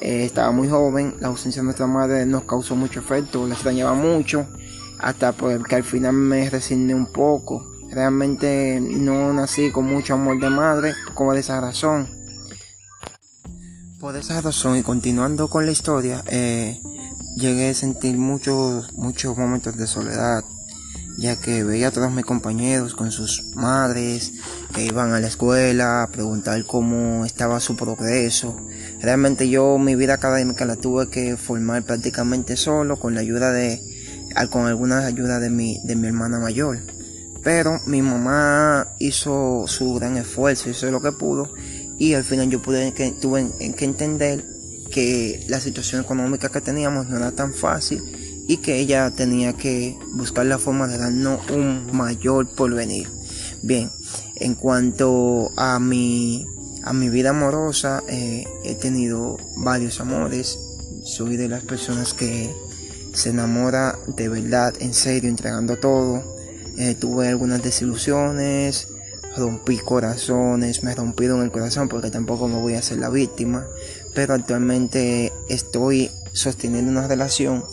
eh, 0.00 0.24
estaba 0.24 0.50
muy 0.50 0.68
joven, 0.68 1.14
la 1.20 1.28
ausencia 1.28 1.62
de 1.62 1.66
nuestra 1.66 1.86
madre 1.86 2.26
nos 2.26 2.42
causó 2.42 2.74
mucho 2.74 3.00
efecto, 3.00 3.46
la 3.46 3.54
extrañaba 3.54 3.94
mucho, 3.94 4.46
hasta 4.98 5.32
porque 5.32 5.76
al 5.76 5.84
final 5.84 6.12
me 6.12 6.50
resigné 6.50 6.94
un 6.94 7.06
poco. 7.06 7.68
Realmente 7.90 8.80
no 8.80 9.32
nací 9.32 9.70
con 9.70 9.84
mucho 9.84 10.14
amor 10.14 10.40
de 10.40 10.50
madre, 10.50 10.94
como 11.14 11.34
de 11.34 11.40
esa 11.40 11.60
razón. 11.60 12.08
Por 14.00 14.16
esa 14.16 14.40
razón 14.40 14.76
y 14.76 14.82
continuando 14.82 15.48
con 15.48 15.66
la 15.66 15.72
historia, 15.72 16.24
eh, 16.26 16.80
llegué 17.36 17.70
a 17.70 17.74
sentir 17.74 18.16
muchos, 18.16 18.92
muchos 18.94 19.36
momentos 19.38 19.76
de 19.76 19.86
soledad, 19.86 20.42
ya 21.16 21.36
que 21.36 21.64
veía 21.64 21.88
a 21.88 21.90
todos 21.90 22.12
mis 22.12 22.24
compañeros 22.24 22.94
con 22.94 23.12
sus 23.12 23.44
madres 23.54 24.32
que 24.74 24.84
iban 24.84 25.12
a 25.12 25.20
la 25.20 25.26
escuela 25.26 26.02
a 26.02 26.08
preguntar 26.08 26.64
cómo 26.64 27.24
estaba 27.24 27.60
su 27.60 27.76
progreso. 27.76 28.56
Realmente 29.00 29.48
yo 29.48 29.78
mi 29.78 29.94
vida 29.94 30.14
académica 30.14 30.64
la 30.64 30.76
tuve 30.76 31.08
que 31.08 31.36
formar 31.36 31.82
prácticamente 31.84 32.56
solo 32.56 32.98
con 32.98 33.14
la 33.14 33.20
ayuda 33.20 33.52
de, 33.52 33.80
con 34.50 34.66
algunas 34.66 35.04
ayudas 35.04 35.40
de 35.40 35.50
mi, 35.50 35.80
de 35.84 35.96
mi 35.96 36.08
hermana 36.08 36.38
mayor. 36.38 36.78
Pero 37.42 37.80
mi 37.86 38.02
mamá 38.02 38.94
hizo 38.98 39.64
su 39.66 39.94
gran 39.94 40.16
esfuerzo, 40.16 40.70
hizo 40.70 40.90
lo 40.90 41.02
que 41.02 41.12
pudo 41.12 41.52
y 41.98 42.14
al 42.14 42.24
final 42.24 42.48
yo 42.48 42.62
pude 42.62 42.92
que, 42.94 43.10
tuve 43.12 43.50
que 43.76 43.84
entender 43.84 44.44
que 44.90 45.44
la 45.48 45.58
situación 45.60 46.02
económica 46.02 46.50
que 46.50 46.60
teníamos 46.60 47.08
no 47.08 47.16
era 47.16 47.32
tan 47.32 47.52
fácil 47.52 48.21
y 48.46 48.58
que 48.58 48.78
ella 48.78 49.10
tenía 49.10 49.52
que 49.52 49.96
buscar 50.14 50.46
la 50.46 50.58
forma 50.58 50.88
de 50.88 50.98
darnos 50.98 51.48
un 51.50 51.96
mayor 51.96 52.48
porvenir. 52.48 53.08
Bien, 53.62 53.90
en 54.36 54.54
cuanto 54.54 55.52
a 55.56 55.78
mi, 55.78 56.46
a 56.82 56.92
mi 56.92 57.08
vida 57.08 57.30
amorosa, 57.30 58.02
eh, 58.08 58.44
he 58.64 58.74
tenido 58.74 59.38
varios 59.56 60.00
amores. 60.00 60.58
Soy 61.04 61.36
de 61.36 61.48
las 61.48 61.62
personas 61.62 62.12
que 62.14 62.52
se 63.12 63.30
enamora 63.30 63.98
de 64.06 64.28
verdad, 64.28 64.74
en 64.80 64.94
serio, 64.94 65.28
entregando 65.28 65.76
todo. 65.76 66.36
Eh, 66.78 66.96
tuve 66.98 67.28
algunas 67.28 67.62
desilusiones, 67.62 68.88
rompí 69.36 69.78
corazones, 69.78 70.82
me 70.82 70.94
rompieron 70.94 71.42
el 71.42 71.50
corazón 71.50 71.88
porque 71.88 72.10
tampoco 72.10 72.48
me 72.48 72.60
voy 72.60 72.74
a 72.74 72.78
hacer 72.78 72.98
la 72.98 73.10
víctima, 73.10 73.66
pero 74.14 74.34
actualmente 74.34 75.32
estoy 75.48 76.10
sosteniendo 76.32 76.90
una 76.90 77.06
relación 77.06 77.64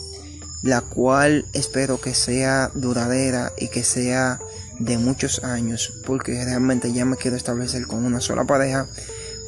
la 0.62 0.80
cual 0.82 1.46
espero 1.52 2.00
que 2.00 2.14
sea 2.14 2.70
duradera 2.74 3.52
y 3.58 3.68
que 3.68 3.82
sea 3.82 4.40
de 4.78 4.98
muchos 4.98 5.44
años, 5.44 5.92
porque 6.06 6.44
realmente 6.44 6.92
ya 6.92 7.04
me 7.04 7.16
quiero 7.16 7.36
establecer 7.36 7.86
con 7.86 8.04
una 8.04 8.20
sola 8.20 8.44
pareja 8.44 8.86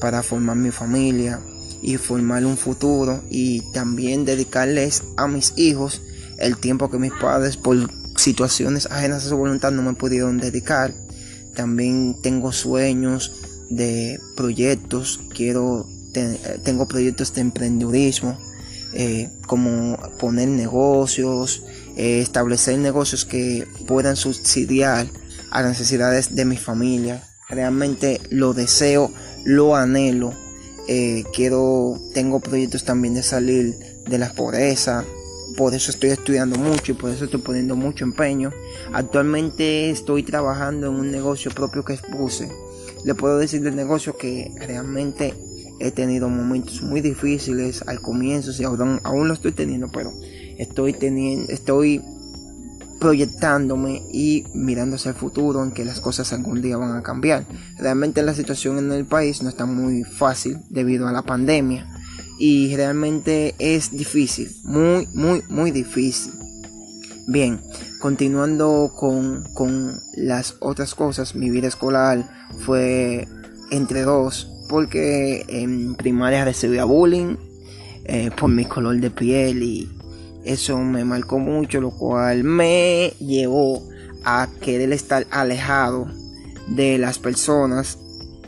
para 0.00 0.23
formar 0.23 0.57
mi 0.57 0.71
familia 0.71 1.40
y 1.83 1.97
formar 1.97 2.45
un 2.45 2.57
futuro 2.57 3.23
y 3.31 3.61
también 3.73 4.25
dedicarles 4.25 5.02
a 5.16 5.26
mis 5.26 5.52
hijos 5.57 6.02
el 6.38 6.57
tiempo 6.57 6.90
que 6.90 6.99
mis 6.99 7.12
padres 7.12 7.57
por 7.57 7.90
situaciones 8.16 8.87
ajenas 8.90 9.25
a 9.25 9.28
su 9.28 9.37
voluntad 9.37 9.73
no 9.73 9.83
me 9.83 9.95
pudieron 9.95 10.38
dedicar. 10.38 10.95
También 11.54 12.16
tengo 12.23 12.52
sueños 12.52 13.33
de 13.69 14.21
proyectos, 14.37 15.21
quiero, 15.35 15.88
tengo 16.62 16.87
proyectos 16.87 17.35
de 17.35 17.42
emprendedurismo, 17.42 18.38
eh, 18.92 19.30
como 19.46 19.96
poner 20.18 20.49
negocios, 20.49 21.64
eh, 21.96 22.20
establecer 22.20 22.78
negocios 22.78 23.25
que 23.25 23.66
puedan 23.87 24.16
subsidiar 24.16 25.06
a 25.50 25.62
las 25.62 25.70
necesidades 25.70 26.34
de 26.34 26.44
mi 26.44 26.56
familia. 26.56 27.22
Realmente 27.49 28.20
lo 28.30 28.54
deseo, 28.54 29.12
lo 29.44 29.76
anhelo. 29.76 30.34
Eh, 30.88 31.25
quiero, 31.32 32.00
tengo 32.12 32.40
proyectos 32.40 32.84
también 32.84 33.14
de 33.14 33.22
salir 33.22 33.78
de 34.08 34.18
la 34.18 34.32
pobreza, 34.32 35.04
por 35.56 35.75
eso 35.75 35.90
estoy 35.90 36.11
estudiando 36.11 36.58
mucho 36.58 36.92
y 36.92 36.94
por 36.94 37.11
eso 37.11 37.25
estoy 37.25 37.40
poniendo 37.40 37.76
mucho 37.76 38.04
empeño. 38.04 38.52
Actualmente 38.92 39.90
estoy 39.90 40.22
trabajando 40.22 40.88
en 40.88 40.94
un 40.94 41.11
negocio 41.11 41.50
propio 41.50 41.84
que 41.84 41.99
puse. 42.11 42.50
Le 43.04 43.14
puedo 43.14 43.38
decir 43.38 43.62
del 43.62 43.76
negocio 43.76 44.16
que 44.16 44.50
realmente 44.58 45.34
he 45.81 45.91
tenido 45.91 46.29
momentos 46.29 46.83
muy 46.83 47.00
difíciles 47.00 47.83
al 47.87 48.00
comienzo, 48.00 48.50
y 48.61 48.64
aún, 48.64 49.00
aún 49.02 49.29
lo 49.29 49.35
estoy 49.35 49.52
teniendo, 49.52 49.88
pero 49.88 50.12
estoy 50.59 50.93
teniendo, 50.93 51.52
estoy 51.52 52.02
proyectándome 53.02 54.00
y 54.12 54.45
mirando 54.55 54.95
hacia 54.95 55.09
el 55.09 55.17
futuro 55.17 55.64
en 55.64 55.73
que 55.73 55.85
las 55.85 56.00
cosas 56.00 56.33
algún 56.33 56.62
día 56.62 56.76
van 56.76 56.97
a 56.97 57.02
cambiar. 57.02 57.45
Realmente 57.76 58.23
la 58.23 58.33
situación 58.33 58.79
en 58.79 58.93
el 58.93 59.07
país 59.07 59.43
no 59.43 59.49
está 59.49 59.67
muy 59.67 60.05
fácil 60.05 60.59
debido 60.71 61.09
a 61.09 61.12
la 61.12 61.23
pandemia 61.23 61.88
y 62.38 62.75
realmente 62.76 63.57
es 63.59 63.91
difícil, 63.91 64.55
muy, 64.62 65.09
muy, 65.14 65.43
muy 65.49 65.73
difícil. 65.73 66.33
Bien, 67.26 67.61
continuando 68.00 68.93
con, 68.97 69.49
con 69.52 70.00
las 70.17 70.55
otras 70.61 70.95
cosas, 70.95 71.35
mi 71.35 71.50
vida 71.50 71.67
escolar 71.67 72.49
fue 72.59 73.26
entre 73.73 74.02
dos, 74.02 74.51
porque 74.73 75.45
en 75.49 75.95
primaria 75.97 76.47
recibía 76.47 76.87
bullying 76.87 77.37
eh, 78.07 78.31
por 78.35 78.49
mi 78.49 78.64
color 78.64 78.99
de 78.99 79.11
piel 79.11 79.62
y 79.62 79.87
eso 80.47 80.79
me 80.79 81.05
marcó 81.05 81.38
mucho, 81.38 81.79
lo 81.83 81.91
cual 81.91 82.43
me 82.43 83.12
llevó 83.21 83.87
a 84.25 84.49
querer 84.62 84.91
estar 84.95 85.26
alejado 85.31 86.11
de 86.69 86.97
las 86.97 87.19
personas 87.19 87.99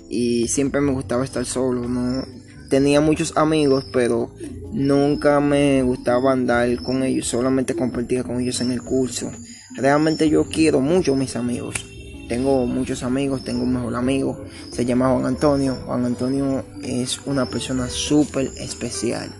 y 0.08 0.48
siempre 0.48 0.80
me 0.80 0.92
gustaba 0.92 1.26
estar 1.26 1.44
solo, 1.44 1.86
no 1.90 2.24
tenía 2.70 3.02
muchos 3.02 3.36
amigos, 3.36 3.84
pero 3.92 4.30
nunca 4.72 5.40
me 5.40 5.82
gustaba 5.82 6.32
andar 6.32 6.74
con 6.82 7.02
ellos, 7.02 7.26
solamente 7.26 7.74
compartía 7.74 8.24
con 8.24 8.40
ellos 8.40 8.62
en 8.62 8.70
el 8.70 8.82
curso. 8.82 9.30
Realmente 9.76 10.30
yo 10.30 10.48
quiero 10.48 10.80
mucho 10.80 11.12
a 11.12 11.16
mis 11.16 11.36
amigos. 11.36 11.84
Tengo 12.28 12.66
muchos 12.66 13.02
amigos, 13.02 13.44
tengo 13.44 13.64
un 13.64 13.74
mejor 13.74 13.96
amigo, 13.96 14.44
se 14.70 14.84
llama 14.84 15.10
Juan 15.10 15.26
Antonio. 15.26 15.76
Juan 15.86 16.04
Antonio 16.04 16.64
es 16.82 17.20
una 17.26 17.46
persona 17.46 17.88
súper 17.88 18.50
especial 18.56 19.30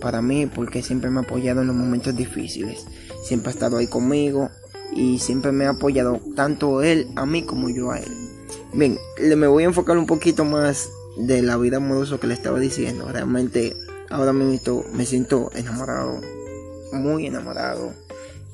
para 0.00 0.22
mí 0.22 0.46
porque 0.46 0.82
siempre 0.82 1.10
me 1.10 1.20
ha 1.20 1.22
apoyado 1.22 1.60
en 1.60 1.68
los 1.68 1.76
momentos 1.76 2.16
difíciles. 2.16 2.86
Siempre 3.22 3.50
ha 3.50 3.52
estado 3.52 3.76
ahí 3.76 3.86
conmigo 3.86 4.50
y 4.94 5.18
siempre 5.18 5.52
me 5.52 5.66
ha 5.66 5.70
apoyado 5.70 6.20
tanto 6.34 6.82
él 6.82 7.08
a 7.16 7.26
mí 7.26 7.42
como 7.42 7.68
yo 7.68 7.92
a 7.92 7.98
él. 7.98 8.12
Bien, 8.72 8.98
me 9.36 9.46
voy 9.46 9.62
a 9.62 9.66
enfocar 9.66 9.96
un 9.96 10.06
poquito 10.06 10.44
más 10.44 10.90
de 11.16 11.42
la 11.42 11.56
vida 11.56 11.78
amorosa 11.78 12.18
que 12.18 12.26
le 12.26 12.34
estaba 12.34 12.58
diciendo. 12.58 13.08
Realmente 13.10 13.76
ahora 14.10 14.32
mismo 14.32 14.84
me 14.92 15.06
siento 15.06 15.50
enamorado, 15.54 16.20
muy 16.92 17.26
enamorado. 17.26 17.92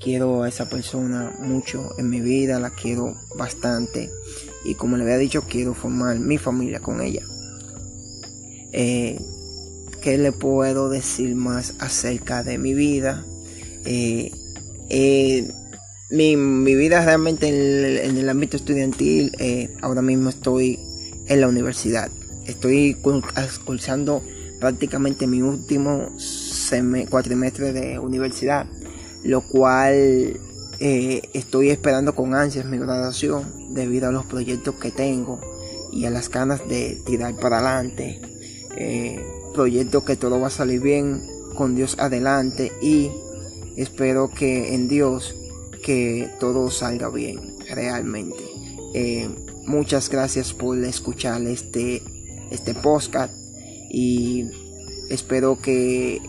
Quiero 0.04 0.42
a 0.42 0.50
esa 0.50 0.68
persona 0.68 1.32
mucho 1.38 1.94
en 1.96 2.10
mi 2.10 2.20
vida, 2.20 2.60
la 2.60 2.68
quiero 2.68 3.16
bastante. 3.38 4.10
Y 4.62 4.74
como 4.74 4.98
le 4.98 5.04
había 5.04 5.16
dicho, 5.16 5.44
quiero 5.48 5.72
formar 5.72 6.18
mi 6.18 6.36
familia 6.36 6.80
con 6.80 7.00
ella. 7.00 7.22
Eh, 8.72 9.18
¿Qué 10.02 10.18
le 10.18 10.30
puedo 10.32 10.90
decir 10.90 11.34
más 11.34 11.76
acerca 11.78 12.42
de 12.42 12.58
mi 12.58 12.74
vida? 12.74 13.24
Eh, 13.86 14.30
eh, 14.90 15.50
mi, 16.10 16.36
vida 16.36 17.02
realmente 17.02 17.48
en 17.48 18.18
el, 18.18 18.28
ámbito 18.28 18.58
estudiantil, 18.58 19.32
ahora 19.80 20.02
mismo 20.02 20.28
estoy 20.28 20.80
en 21.28 21.40
la 21.40 21.48
universidad. 21.48 22.10
Estoy 22.46 22.98
cursando 23.64 24.22
prácticamente 24.60 25.26
mi 25.26 25.40
último 25.40 26.10
cuatrimestre 27.08 27.72
de 27.72 27.98
universidad, 27.98 28.66
lo 29.24 29.40
cual 29.40 30.40
estoy 30.80 31.70
esperando 31.70 32.14
con 32.14 32.34
ansias 32.34 32.66
mi 32.66 32.76
graduación 32.76 33.74
debido 33.74 34.08
a 34.08 34.12
los 34.12 34.26
proyectos 34.26 34.74
que 34.74 34.90
tengo 34.90 35.40
y 35.92 36.04
a 36.04 36.10
las 36.10 36.28
ganas 36.28 36.68
de 36.68 37.00
tirar 37.06 37.34
para 37.36 37.58
adelante 37.58 38.20
eh, 38.76 39.24
proyecto 39.54 40.04
que 40.04 40.16
todo 40.16 40.40
va 40.40 40.48
a 40.48 40.50
salir 40.50 40.80
bien 40.80 41.22
con 41.54 41.76
Dios 41.76 41.96
adelante 41.98 42.72
y 42.82 43.10
espero 43.76 44.28
que 44.28 44.74
en 44.74 44.88
Dios 44.88 45.34
que 45.82 46.28
todo 46.40 46.70
salga 46.70 47.08
bien 47.08 47.56
realmente. 47.70 48.42
Eh, 48.94 49.28
muchas 49.66 50.10
gracias 50.10 50.52
por 50.52 50.76
escuchar 50.82 51.42
este, 51.42 52.02
este 52.50 52.74
podcast 52.74 53.32
y 53.90 54.46
espero 55.08 55.60
que 55.60 56.20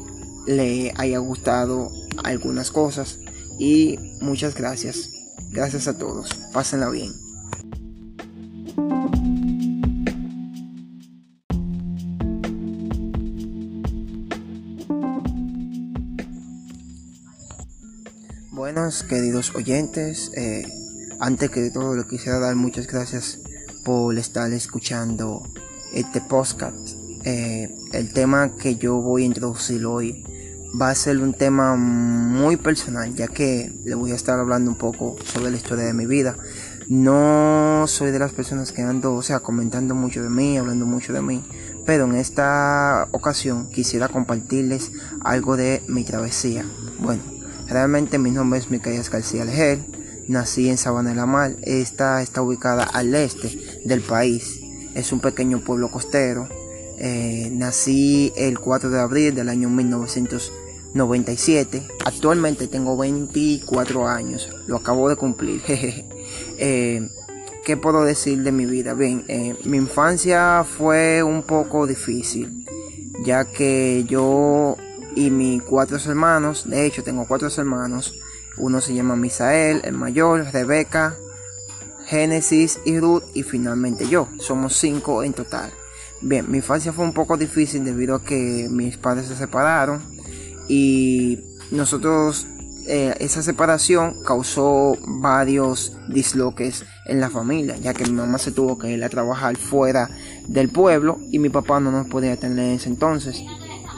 le 0.46 0.94
haya 0.98 1.18
gustado 1.20 1.92
algunas 2.24 2.72
cosas 2.72 3.20
y 3.60 3.98
muchas 4.22 4.56
gracias. 4.56 5.12
Gracias 5.52 5.88
a 5.88 5.98
todos. 5.98 6.30
Pásenla 6.54 6.90
bien. 6.90 7.14
Buenas 18.52 19.04
queridos 19.04 19.54
oyentes, 19.56 20.32
eh, 20.36 20.66
antes 21.20 21.50
que 21.50 21.70
todo 21.70 21.96
le 21.96 22.06
quisiera 22.08 22.40
dar 22.40 22.56
muchas 22.56 22.88
gracias 22.88 23.40
por 23.86 24.18
estar 24.18 24.52
escuchando 24.52 25.44
este 25.94 26.20
podcast. 26.20 26.90
Eh, 27.24 27.74
el 27.94 28.12
tema 28.12 28.56
que 28.58 28.76
yo 28.76 28.96
voy 28.98 29.24
a 29.24 29.26
introducir 29.28 29.86
hoy 29.86 30.25
va 30.80 30.90
a 30.90 30.96
ser 30.96 31.18
un 31.20 31.34
tema 31.34 31.76
muy 31.76 32.58
personal, 32.58 33.14
ya 33.16 33.28
que 33.28 33.72
le 33.84 33.96
voy 33.96 34.12
a 34.12 34.16
estar 34.16 34.40
hablando 34.40 34.72
un 34.72 34.78
poco 34.78 35.16
sobre 35.24 35.52
la 35.52 35.58
historia 35.58 35.86
de 35.86 35.94
mi 35.94 36.06
vida. 36.06 36.38
No 36.88 37.86
soy 37.88 38.12
de 38.12 38.20
las 38.20 38.32
personas 38.32 38.72
que 38.72 38.82
ando, 38.82 39.14
o 39.14 39.22
sea, 39.24 39.40
comentando 39.40 39.96
mucho 39.96 40.22
de 40.22 40.30
mí, 40.30 40.58
hablando 40.58 40.86
mucho 40.86 41.14
de 41.14 41.22
mí, 41.22 41.44
pero 41.86 42.06
en 42.06 42.16
esta 42.16 43.08
ocasión 43.12 43.70
quisiera 43.70 44.08
compartirles 44.08 44.92
algo 45.22 45.58
de 45.58 45.82
mi 45.88 46.04
travesía. 46.04 46.66
Bueno, 47.00 47.36
Realmente 47.68 48.20
mi 48.20 48.30
nombre 48.30 48.60
es 48.60 48.70
Micaías 48.70 49.10
García 49.10 49.44
Leger. 49.44 49.80
Nací 50.28 50.70
en 50.70 50.78
Sabana 50.78 51.10
de 51.10 51.16
la 51.16 51.26
Mar. 51.26 51.56
Esta 51.64 52.22
está 52.22 52.42
ubicada 52.42 52.84
al 52.84 53.14
este 53.16 53.58
del 53.86 54.02
país. 54.02 54.60
Es 54.94 55.12
un 55.12 55.20
pequeño 55.20 55.64
pueblo 55.64 55.90
costero. 55.90 56.48
Eh, 57.00 57.50
nací 57.52 58.32
el 58.36 58.60
4 58.60 58.90
de 58.90 59.00
abril 59.00 59.36
del 59.36 59.50
año 59.50 59.70
1997. 60.96 61.88
Actualmente 62.06 62.68
tengo 62.68 62.96
24 62.96 64.08
años. 64.08 64.50
Lo 64.66 64.78
acabo 64.78 65.10
de 65.10 65.18
cumplir. 65.18 65.62
eh, 65.68 67.10
¿Qué 67.66 67.76
puedo 67.76 68.06
decir 68.06 68.44
de 68.44 68.52
mi 68.54 68.66
vida? 68.66 68.94
Bien, 68.94 69.26
eh, 69.28 69.58
mi 69.66 69.78
infancia 69.78 70.64
fue 70.64 71.22
un 71.22 71.44
poco 71.44 71.86
difícil, 71.86 72.66
ya 73.26 73.46
que 73.46 74.06
yo 74.08 74.78
y 75.16 75.32
mis 75.32 75.64
cuatro 75.64 75.98
hermanos, 75.98 76.70
de 76.70 76.86
hecho 76.86 77.04
tengo 77.04 77.26
cuatro 77.28 77.50
hermanos, 77.58 78.14
uno 78.58 78.82
se 78.82 78.94
llama 78.94 79.16
Misael, 79.16 79.82
el 79.84 79.94
mayor, 79.94 80.46
Rebeca, 80.54 81.18
Génesis 82.06 82.80
y 82.86 83.00
Ruth 83.00 83.24
y 83.34 83.42
finalmente 83.44 84.08
yo, 84.08 84.30
somos 84.38 84.76
cinco 84.76 85.24
en 85.24 85.34
total. 85.34 85.72
Bien, 86.22 86.46
mi 86.50 86.58
infancia 86.58 86.94
fue 86.94 87.04
un 87.04 87.14
poco 87.14 87.36
difícil 87.36 87.84
debido 87.84 88.16
a 88.16 88.24
que 88.24 88.68
mis 88.70 88.96
padres 88.98 89.26
se 89.28 89.36
separaron 89.36 90.15
y 90.68 91.40
nosotros 91.72 92.48
eh, 92.88 93.16
esa 93.20 93.42
separación 93.42 94.16
causó 94.24 94.98
varios 95.08 95.98
disloques 96.10 96.86
en 97.06 97.20
la 97.20 97.30
familia, 97.30 97.78
ya 97.78 97.94
que 97.94 98.06
mi 98.06 98.12
mamá 98.12 98.38
se 98.38 98.52
tuvo 98.52 98.78
que 98.78 98.92
ir 98.92 99.04
a 99.04 99.10
trabajar 99.10 99.58
fuera 99.58 100.10
del 100.48 100.70
pueblo 100.70 101.20
y 101.32 101.40
mi 101.40 101.50
papá 101.50 101.80
no 101.80 101.92
nos 101.92 102.08
podía 102.08 102.38
tener 102.38 102.60
en 102.60 102.76
ese 102.76 102.90
entonces 102.90 103.44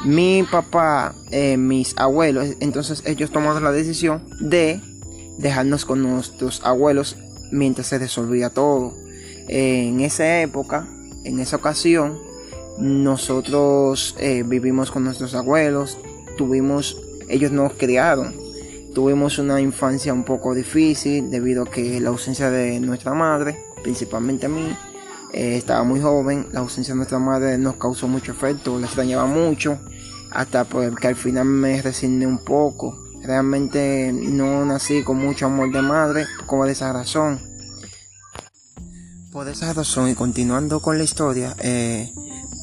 mi 0.05 0.43
papá, 0.49 1.15
eh, 1.31 1.57
mis 1.57 1.95
abuelos, 1.97 2.49
entonces 2.59 3.03
ellos 3.05 3.31
tomaron 3.31 3.63
la 3.63 3.71
decisión 3.71 4.23
de 4.39 4.79
dejarnos 5.37 5.85
con 5.85 6.03
nuestros 6.03 6.61
abuelos 6.63 7.17
mientras 7.51 7.87
se 7.87 7.97
resolvía 7.97 8.49
todo. 8.49 8.93
en 9.49 10.01
esa 10.01 10.41
época, 10.41 10.87
en 11.23 11.39
esa 11.39 11.55
ocasión, 11.55 12.19
nosotros 12.77 14.15
eh, 14.19 14.43
vivimos 14.45 14.91
con 14.91 15.05
nuestros 15.05 15.33
abuelos, 15.35 15.97
tuvimos, 16.37 16.97
ellos 17.27 17.51
nos 17.51 17.73
criaron, 17.73 18.33
tuvimos 18.93 19.37
una 19.39 19.59
infancia 19.59 20.13
un 20.13 20.23
poco 20.23 20.55
difícil 20.55 21.29
debido 21.29 21.63
a 21.63 21.69
que 21.69 21.99
la 21.99 22.09
ausencia 22.09 22.49
de 22.49 22.79
nuestra 22.79 23.13
madre, 23.13 23.57
principalmente 23.83 24.45
a 24.45 24.49
mí, 24.49 24.75
eh, 25.33 25.57
estaba 25.57 25.83
muy 25.83 25.99
joven, 25.99 26.47
la 26.51 26.61
ausencia 26.61 26.93
de 26.93 26.97
nuestra 26.97 27.19
madre 27.19 27.57
nos 27.57 27.75
causó 27.75 28.07
mucho 28.07 28.31
efecto, 28.31 28.79
la 28.79 28.85
extrañaba 28.85 29.25
mucho, 29.25 29.77
hasta 30.31 30.63
porque 30.63 31.07
al 31.07 31.15
final 31.15 31.45
me 31.45 31.81
resigné 31.81 32.25
un 32.25 32.39
poco. 32.39 32.97
Realmente 33.23 34.11
no 34.13 34.65
nací 34.65 35.03
con 35.03 35.17
mucho 35.17 35.47
amor 35.47 35.71
de 35.71 35.81
madre, 35.81 36.25
como 36.45 36.65
de 36.65 36.71
esa 36.71 36.93
razón. 36.93 37.41
Por 39.31 39.47
esa 39.49 39.73
razón 39.73 40.09
y 40.09 40.15
continuando 40.15 40.79
con 40.79 40.97
la 40.97 41.03
historia, 41.03 41.55
eh, 41.59 42.13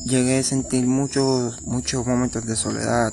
llegué 0.07 0.39
a 0.39 0.43
sentir 0.43 0.87
muchos, 0.87 1.63
muchos 1.63 2.07
momentos 2.07 2.47
de 2.47 2.57
soledad, 2.57 3.13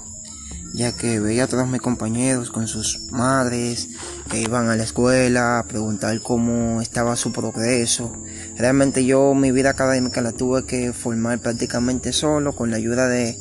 ya 0.74 0.94
que 0.94 1.20
veía 1.20 1.46
a 1.46 1.48
todos 1.48 1.68
mis 1.68 1.82
compañeros 1.82 2.50
con 2.50 2.68
sus 2.68 3.02
madres 3.12 3.90
que 4.30 4.42
iban 4.42 4.70
a 4.70 4.76
la 4.76 4.84
escuela 4.84 5.60
a 5.60 5.64
preguntar 5.64 6.22
cómo 6.22 6.82
estaba 6.82 7.16
su 7.16 7.32
progreso. 7.32 8.14
Realmente 8.58 9.06
yo 9.06 9.34
mi 9.34 9.52
vida 9.52 9.72
académica 9.72 10.22
la 10.22 10.32
tuve 10.32 10.66
que 10.66 10.94
formar 10.94 11.40
prácticamente 11.40 12.14
solo 12.14 12.54
con 12.54 12.72
la 12.72 12.78
ayuda 12.78 13.08
de 13.08 13.38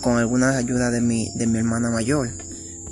con 0.00 0.16
alguna 0.16 0.56
ayuda 0.56 0.90
de 0.90 1.00
mi 1.00 1.30
de 1.36 1.46
mi 1.46 1.58
hermana 1.58 1.90
mayor. 1.90 2.30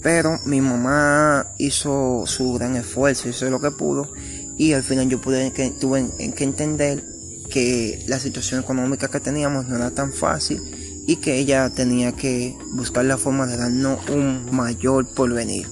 Pero 0.02 0.38
mi 0.44 0.60
mamá 0.60 1.54
hizo 1.58 2.24
su 2.26 2.52
gran 2.52 2.76
esfuerzo, 2.76 3.28
hizo 3.28 3.48
lo 3.50 3.60
que 3.60 3.70
pudo 3.70 4.12
y 4.56 4.72
al 4.72 4.82
final 4.82 5.08
yo 5.08 5.20
pude 5.20 5.50
tuve 5.80 6.10
que 6.36 6.44
entender 6.44 7.04
que 7.50 8.04
la 8.06 8.18
situación 8.18 8.60
económica 8.60 9.08
que 9.08 9.20
teníamos 9.20 9.66
no 9.66 9.76
era 9.76 9.90
tan 9.90 10.12
fácil 10.12 10.62
y 11.06 11.16
que 11.16 11.38
ella 11.38 11.70
tenía 11.70 12.12
que 12.12 12.56
buscar 12.72 13.04
la 13.04 13.18
forma 13.18 13.46
de 13.46 13.56
darnos 13.56 14.08
un 14.08 14.54
mayor 14.54 15.06
porvenir. 15.06 15.66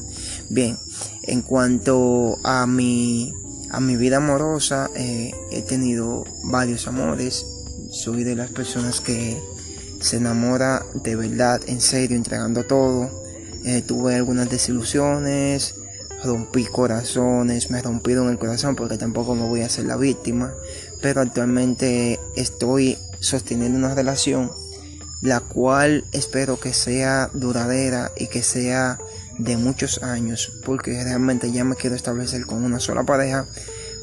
Bien, 0.48 0.78
en 1.22 1.42
cuanto 1.42 2.38
a 2.44 2.66
mi, 2.66 3.32
a 3.70 3.80
mi 3.80 3.96
vida 3.96 4.18
amorosa, 4.18 4.90
eh, 4.94 5.32
he 5.50 5.62
tenido 5.62 6.24
varios 6.42 6.86
amores. 6.86 7.46
Soy 7.90 8.24
de 8.24 8.36
las 8.36 8.50
personas 8.50 9.00
que 9.00 9.40
se 10.00 10.16
enamora 10.16 10.84
de 10.94 11.16
verdad, 11.16 11.60
en 11.66 11.80
serio, 11.80 12.16
entregando 12.16 12.64
todo. 12.64 13.22
Eh, 13.64 13.82
tuve 13.86 14.16
algunas 14.16 14.50
desilusiones, 14.50 15.76
rompí 16.24 16.64
corazones, 16.64 17.70
me 17.70 17.80
rompieron 17.80 18.28
el 18.28 18.38
corazón 18.38 18.76
porque 18.76 18.98
tampoco 18.98 19.34
me 19.34 19.48
voy 19.48 19.62
a 19.62 19.66
hacer 19.66 19.86
la 19.86 19.96
víctima. 19.96 20.52
Pero 21.00 21.20
actualmente 21.20 22.20
estoy 22.36 22.98
sosteniendo 23.20 23.78
una 23.78 23.94
relación 23.94 24.50
la 25.22 25.40
cual 25.40 26.04
espero 26.12 26.58
que 26.58 26.74
sea 26.74 27.30
duradera 27.32 28.10
y 28.16 28.26
que 28.26 28.42
sea 28.42 28.98
de 29.38 29.56
muchos 29.56 30.02
años, 30.02 30.52
porque 30.64 31.02
realmente 31.02 31.50
ya 31.52 31.64
me 31.64 31.76
quiero 31.76 31.96
establecer 31.96 32.44
con 32.44 32.64
una 32.64 32.80
sola 32.80 33.04
pareja 33.04 33.46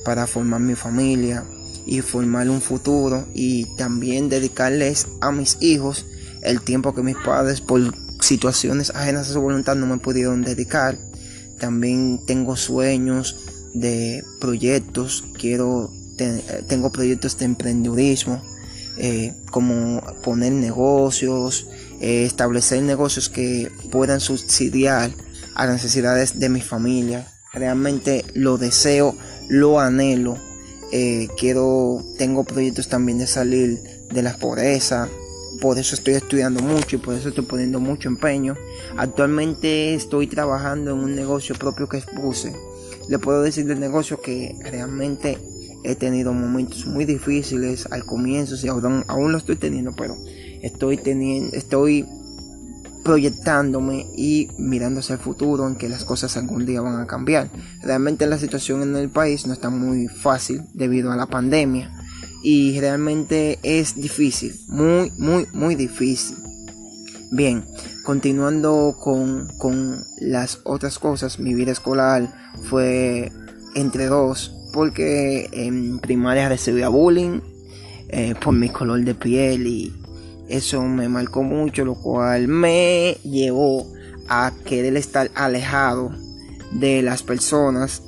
para 0.06 0.26
formar 0.28 0.62
mi 0.62 0.76
familia 0.76 1.44
y 1.86 2.02
formar 2.02 2.50
un 2.50 2.62
futuro 2.62 3.28
y 3.34 3.66
también 3.76 4.30
dedicarles 4.30 5.08
a 5.22 5.32
mis 5.32 5.58
hijos 5.60 6.06
el 6.42 6.62
tiempo 6.62 6.96
que 6.96 7.04
mis 7.04 7.18
padres 7.18 7.60
por 7.60 7.82
situaciones 8.22 8.92
ajenas 8.96 9.30
a 9.30 9.34
su 9.34 9.42
voluntad 9.42 9.76
no 9.76 9.88
me 9.88 9.98
pudieron 9.98 10.42
dedicar. 10.42 10.98
También 11.60 12.22
tengo 12.26 12.56
sueños 12.56 13.36
de 13.74 14.24
proyectos, 14.40 15.26
quiero 15.38 15.92
tengo 16.68 16.92
proyectos 16.92 17.38
de 17.38 17.46
emprendedurismo 17.46 18.44
eh, 19.02 19.34
como 19.50 20.02
poner 20.22 20.52
negocios, 20.52 21.68
eh, 22.02 22.26
establecer 22.26 22.84
negocios 22.84 23.30
que 23.30 23.72
puedan 23.92 24.20
subsidiar 24.20 25.12
a 25.56 25.66
las 25.66 25.76
necesidades 25.76 26.38
de 26.38 26.50
mi 26.50 26.60
familia. 26.60 27.26
Realmente 27.54 28.26
lo 28.34 28.58
deseo, 28.58 29.16
lo 29.48 29.80
anhelo. 29.80 30.38
Eh, 30.92 31.30
quiero, 31.38 32.04
tengo 32.18 32.44
proyectos 32.44 32.90
también 32.90 33.20
de 33.20 33.28
salir 33.28 33.82
de 34.12 34.22
la 34.22 34.36
pobreza. 34.36 35.08
Por 35.62 35.78
eso 35.78 35.96
estoy 35.96 36.16
estudiando 36.16 36.62
mucho 36.62 36.98
y 36.98 37.00
por 37.00 37.16
eso 37.16 37.30
estoy 37.30 37.46
poniendo 37.46 37.80
mucho 37.80 38.10
empeño. 38.10 38.58
Actualmente 38.98 39.94
estoy 39.94 40.28
trabajando 40.28 40.92
en 40.92 40.98
un 40.98 41.16
negocio 41.16 41.56
propio 41.56 41.88
que 41.88 42.00
expuse. 42.00 42.54
Le 43.08 43.18
puedo 43.18 43.44
decir 43.44 43.66
del 43.66 43.80
negocio 43.80 44.22
que 44.22 44.58
realmente 44.62 45.38
he 45.84 45.96
tenido 45.96 46.34
momentos 46.34 46.86
muy 46.86 47.06
difíciles 47.06 47.88
al 47.92 48.06
comienzo 48.06 48.56
y 48.62 48.68
aún, 48.68 49.04
aún 49.08 49.32
lo 49.32 49.38
estoy 49.38 49.56
teniendo, 49.56 49.94
pero 49.96 50.18
estoy 50.62 50.98
teniendo, 50.98 51.56
estoy 51.56 52.06
proyectándome 53.04 54.08
y 54.16 54.50
mirando 54.58 55.00
hacia 55.00 55.14
el 55.14 55.20
futuro 55.20 55.68
en 55.68 55.76
que 55.76 55.90
las 55.90 56.06
cosas 56.06 56.36
algún 56.38 56.66
día 56.66 56.82
van 56.82 57.00
a 57.00 57.08
cambiar. 57.08 57.50
Realmente 57.82 58.28
la 58.28 58.38
situación 58.38 58.82
en 58.84 58.96
el 58.96 59.10
país 59.10 59.48
no 59.48 59.54
está 59.54 59.70
muy 59.70 60.08
fácil 60.08 60.64
debido 60.74 61.12
a 61.12 61.16
la 61.16 61.26
pandemia 61.26 61.92
y 62.44 62.80
realmente 62.80 63.60
es 63.64 63.96
difícil, 63.96 64.54
muy, 64.68 65.12
muy, 65.18 65.48
muy 65.54 65.76
difícil. 65.76 66.38
Bien, 67.32 67.64
continuando 68.04 68.98
con, 69.00 69.48
con 69.58 70.04
las 70.20 70.60
otras 70.64 71.00
cosas, 71.00 71.40
mi 71.40 71.54
vida 71.54 71.72
escolar 71.72 72.34
fue 72.64 73.32
entre 73.76 74.08
dos, 74.08 74.59
porque 74.72 75.50
en 75.52 76.00
primaria 76.00 76.50
recibía 76.50 76.90
bullying 76.90 77.42
eh, 78.10 78.36
por 78.42 78.54
mi 78.54 78.70
color 78.70 79.04
de 79.04 79.16
piel 79.16 79.68
y 79.68 79.94
eso 80.48 80.82
me 80.82 81.08
marcó 81.08 81.44
mucho, 81.44 81.86
lo 81.86 81.96
cual 81.96 82.48
me 82.48 83.18
llevó 83.24 83.86
a 84.28 84.52
querer 84.66 84.98
estar 84.98 85.30
alejado 85.36 86.12
de 86.72 87.02
las 87.02 87.24
personas 87.24 88.02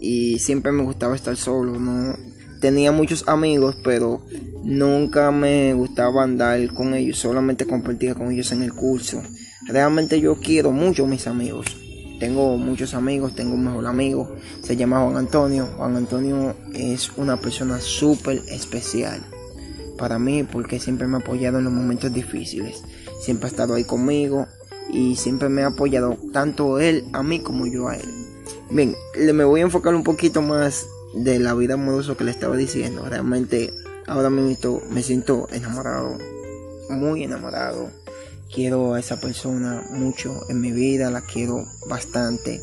y 0.00 0.38
siempre 0.38 0.72
me 0.72 0.82
gustaba 0.82 1.16
estar 1.16 1.36
solo, 1.36 1.78
no 1.78 2.14
tenía 2.60 2.92
muchos 2.92 3.26
amigos, 3.26 3.76
pero 3.82 4.20
nunca 4.62 5.30
me 5.30 5.72
gustaba 5.74 6.24
andar 6.24 6.72
con 6.74 6.94
ellos, 6.94 7.18
solamente 7.18 7.66
compartía 7.66 8.14
con 8.14 8.30
ellos 8.30 8.52
en 8.52 8.62
el 8.62 8.72
curso. 8.74 9.22
Realmente 9.66 10.20
yo 10.20 10.38
quiero 10.40 10.72
mucho 10.72 11.04
a 11.04 11.08
mis 11.08 11.26
amigos. 11.26 11.77
Tengo 12.18 12.56
muchos 12.56 12.94
amigos, 12.94 13.34
tengo 13.34 13.54
un 13.54 13.64
mejor 13.64 13.86
amigo, 13.86 14.34
se 14.62 14.76
llama 14.76 15.00
Juan 15.00 15.16
Antonio. 15.16 15.68
Juan 15.76 15.96
Antonio 15.96 16.56
es 16.74 17.12
una 17.16 17.36
persona 17.36 17.80
súper 17.80 18.42
especial 18.48 19.22
para 19.96 20.18
mí 20.18 20.42
porque 20.44 20.80
siempre 20.80 21.06
me 21.06 21.16
ha 21.16 21.20
apoyado 21.20 21.58
en 21.58 21.64
los 21.64 21.72
momentos 21.72 22.12
difíciles. 22.12 22.82
Siempre 23.20 23.46
ha 23.46 23.50
estado 23.50 23.74
ahí 23.74 23.84
conmigo 23.84 24.46
y 24.90 25.16
siempre 25.16 25.48
me 25.48 25.62
ha 25.62 25.68
apoyado 25.68 26.16
tanto 26.32 26.80
él 26.80 27.04
a 27.12 27.22
mí 27.22 27.40
como 27.40 27.66
yo 27.66 27.88
a 27.88 27.96
él. 27.96 28.08
Bien, 28.70 28.96
me 29.34 29.44
voy 29.44 29.60
a 29.60 29.64
enfocar 29.64 29.94
un 29.94 30.02
poquito 30.02 30.42
más 30.42 30.86
de 31.14 31.38
la 31.38 31.54
vida 31.54 31.74
amorosa 31.74 32.16
que 32.16 32.24
le 32.24 32.30
estaba 32.30 32.56
diciendo. 32.56 33.04
Realmente 33.08 33.72
ahora 34.06 34.30
mismo 34.30 34.80
me 34.90 35.02
siento 35.02 35.46
enamorado, 35.52 36.16
muy 36.90 37.22
enamorado. 37.22 37.90
Quiero 38.52 38.94
a 38.94 39.00
esa 39.00 39.20
persona 39.20 39.84
mucho 39.90 40.46
en 40.48 40.60
mi 40.60 40.72
vida, 40.72 41.10
la 41.10 41.22
quiero 41.22 41.66
bastante. 41.86 42.62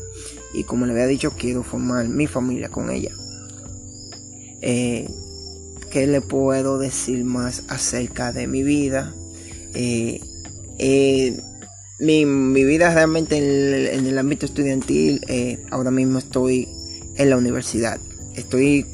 Y 0.52 0.64
como 0.64 0.86
le 0.86 0.92
había 0.92 1.06
dicho, 1.06 1.32
quiero 1.36 1.62
formar 1.62 2.08
mi 2.08 2.26
familia 2.26 2.68
con 2.68 2.90
ella. 2.90 3.12
Eh, 4.62 5.08
¿Qué 5.90 6.06
le 6.06 6.20
puedo 6.20 6.78
decir 6.78 7.24
más 7.24 7.64
acerca 7.68 8.32
de 8.32 8.46
mi 8.46 8.62
vida? 8.62 9.14
Eh, 9.74 10.20
eh, 10.78 11.40
mi, 11.98 12.24
vida 12.64 12.92
realmente 12.92 13.38
en 13.94 14.06
el, 14.06 14.18
ámbito 14.18 14.46
estudiantil, 14.46 15.22
eh, 15.28 15.64
ahora 15.70 15.90
mismo 15.90 16.18
estoy 16.18 16.68
en 17.16 17.30
la 17.30 17.36
universidad. 17.36 17.98
Estoy 18.34 18.84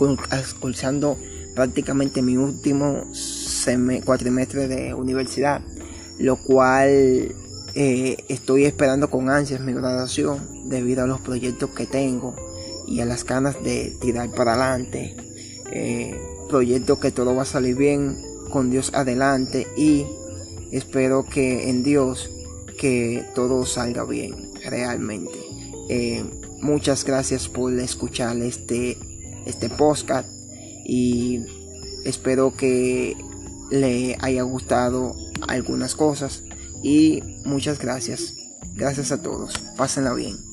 cursando 0.60 1.18
prácticamente 1.54 2.22
mi 2.22 2.36
último 2.36 3.10
cuatrimestre 4.04 4.68
de 4.68 4.94
universidad, 4.94 5.62
lo 6.18 6.36
cual 6.36 7.34
estoy 7.74 8.66
esperando 8.66 9.08
con 9.08 9.30
ansias 9.30 9.60
mi 9.60 9.72
graduación 9.72 10.68
debido 10.68 11.04
a 11.04 11.06
los 11.06 11.20
proyectos 11.20 11.70
que 11.70 11.86
tengo 11.86 12.34
y 12.86 13.00
a 13.00 13.06
las 13.06 13.24
ganas 13.24 13.62
de 13.64 13.96
tirar 13.98 14.30
para 14.30 14.52
adelante 14.52 15.16
proyecto 16.52 17.00
que 17.00 17.10
todo 17.10 17.34
va 17.34 17.42
a 17.42 17.46
salir 17.46 17.76
bien 17.76 18.18
con 18.50 18.70
Dios 18.70 18.92
adelante 18.92 19.66
y 19.74 20.04
espero 20.70 21.24
que 21.24 21.70
en 21.70 21.82
Dios 21.82 22.30
que 22.78 23.24
todo 23.34 23.64
salga 23.64 24.04
bien 24.04 24.50
realmente. 24.62 25.32
Eh, 25.88 26.22
muchas 26.60 27.04
gracias 27.06 27.48
por 27.48 27.72
escuchar 27.72 28.36
este, 28.36 28.98
este 29.46 29.70
podcast 29.70 30.28
y 30.84 31.40
espero 32.04 32.54
que 32.54 33.16
le 33.70 34.18
haya 34.20 34.42
gustado 34.42 35.16
algunas 35.52 35.94
cosas 35.94 36.42
y 36.82 37.22
muchas 37.44 37.78
gracias. 37.78 38.34
Gracias 38.74 39.12
a 39.12 39.22
todos. 39.22 39.54
Pásenla 39.76 40.14
bien. 40.14 40.51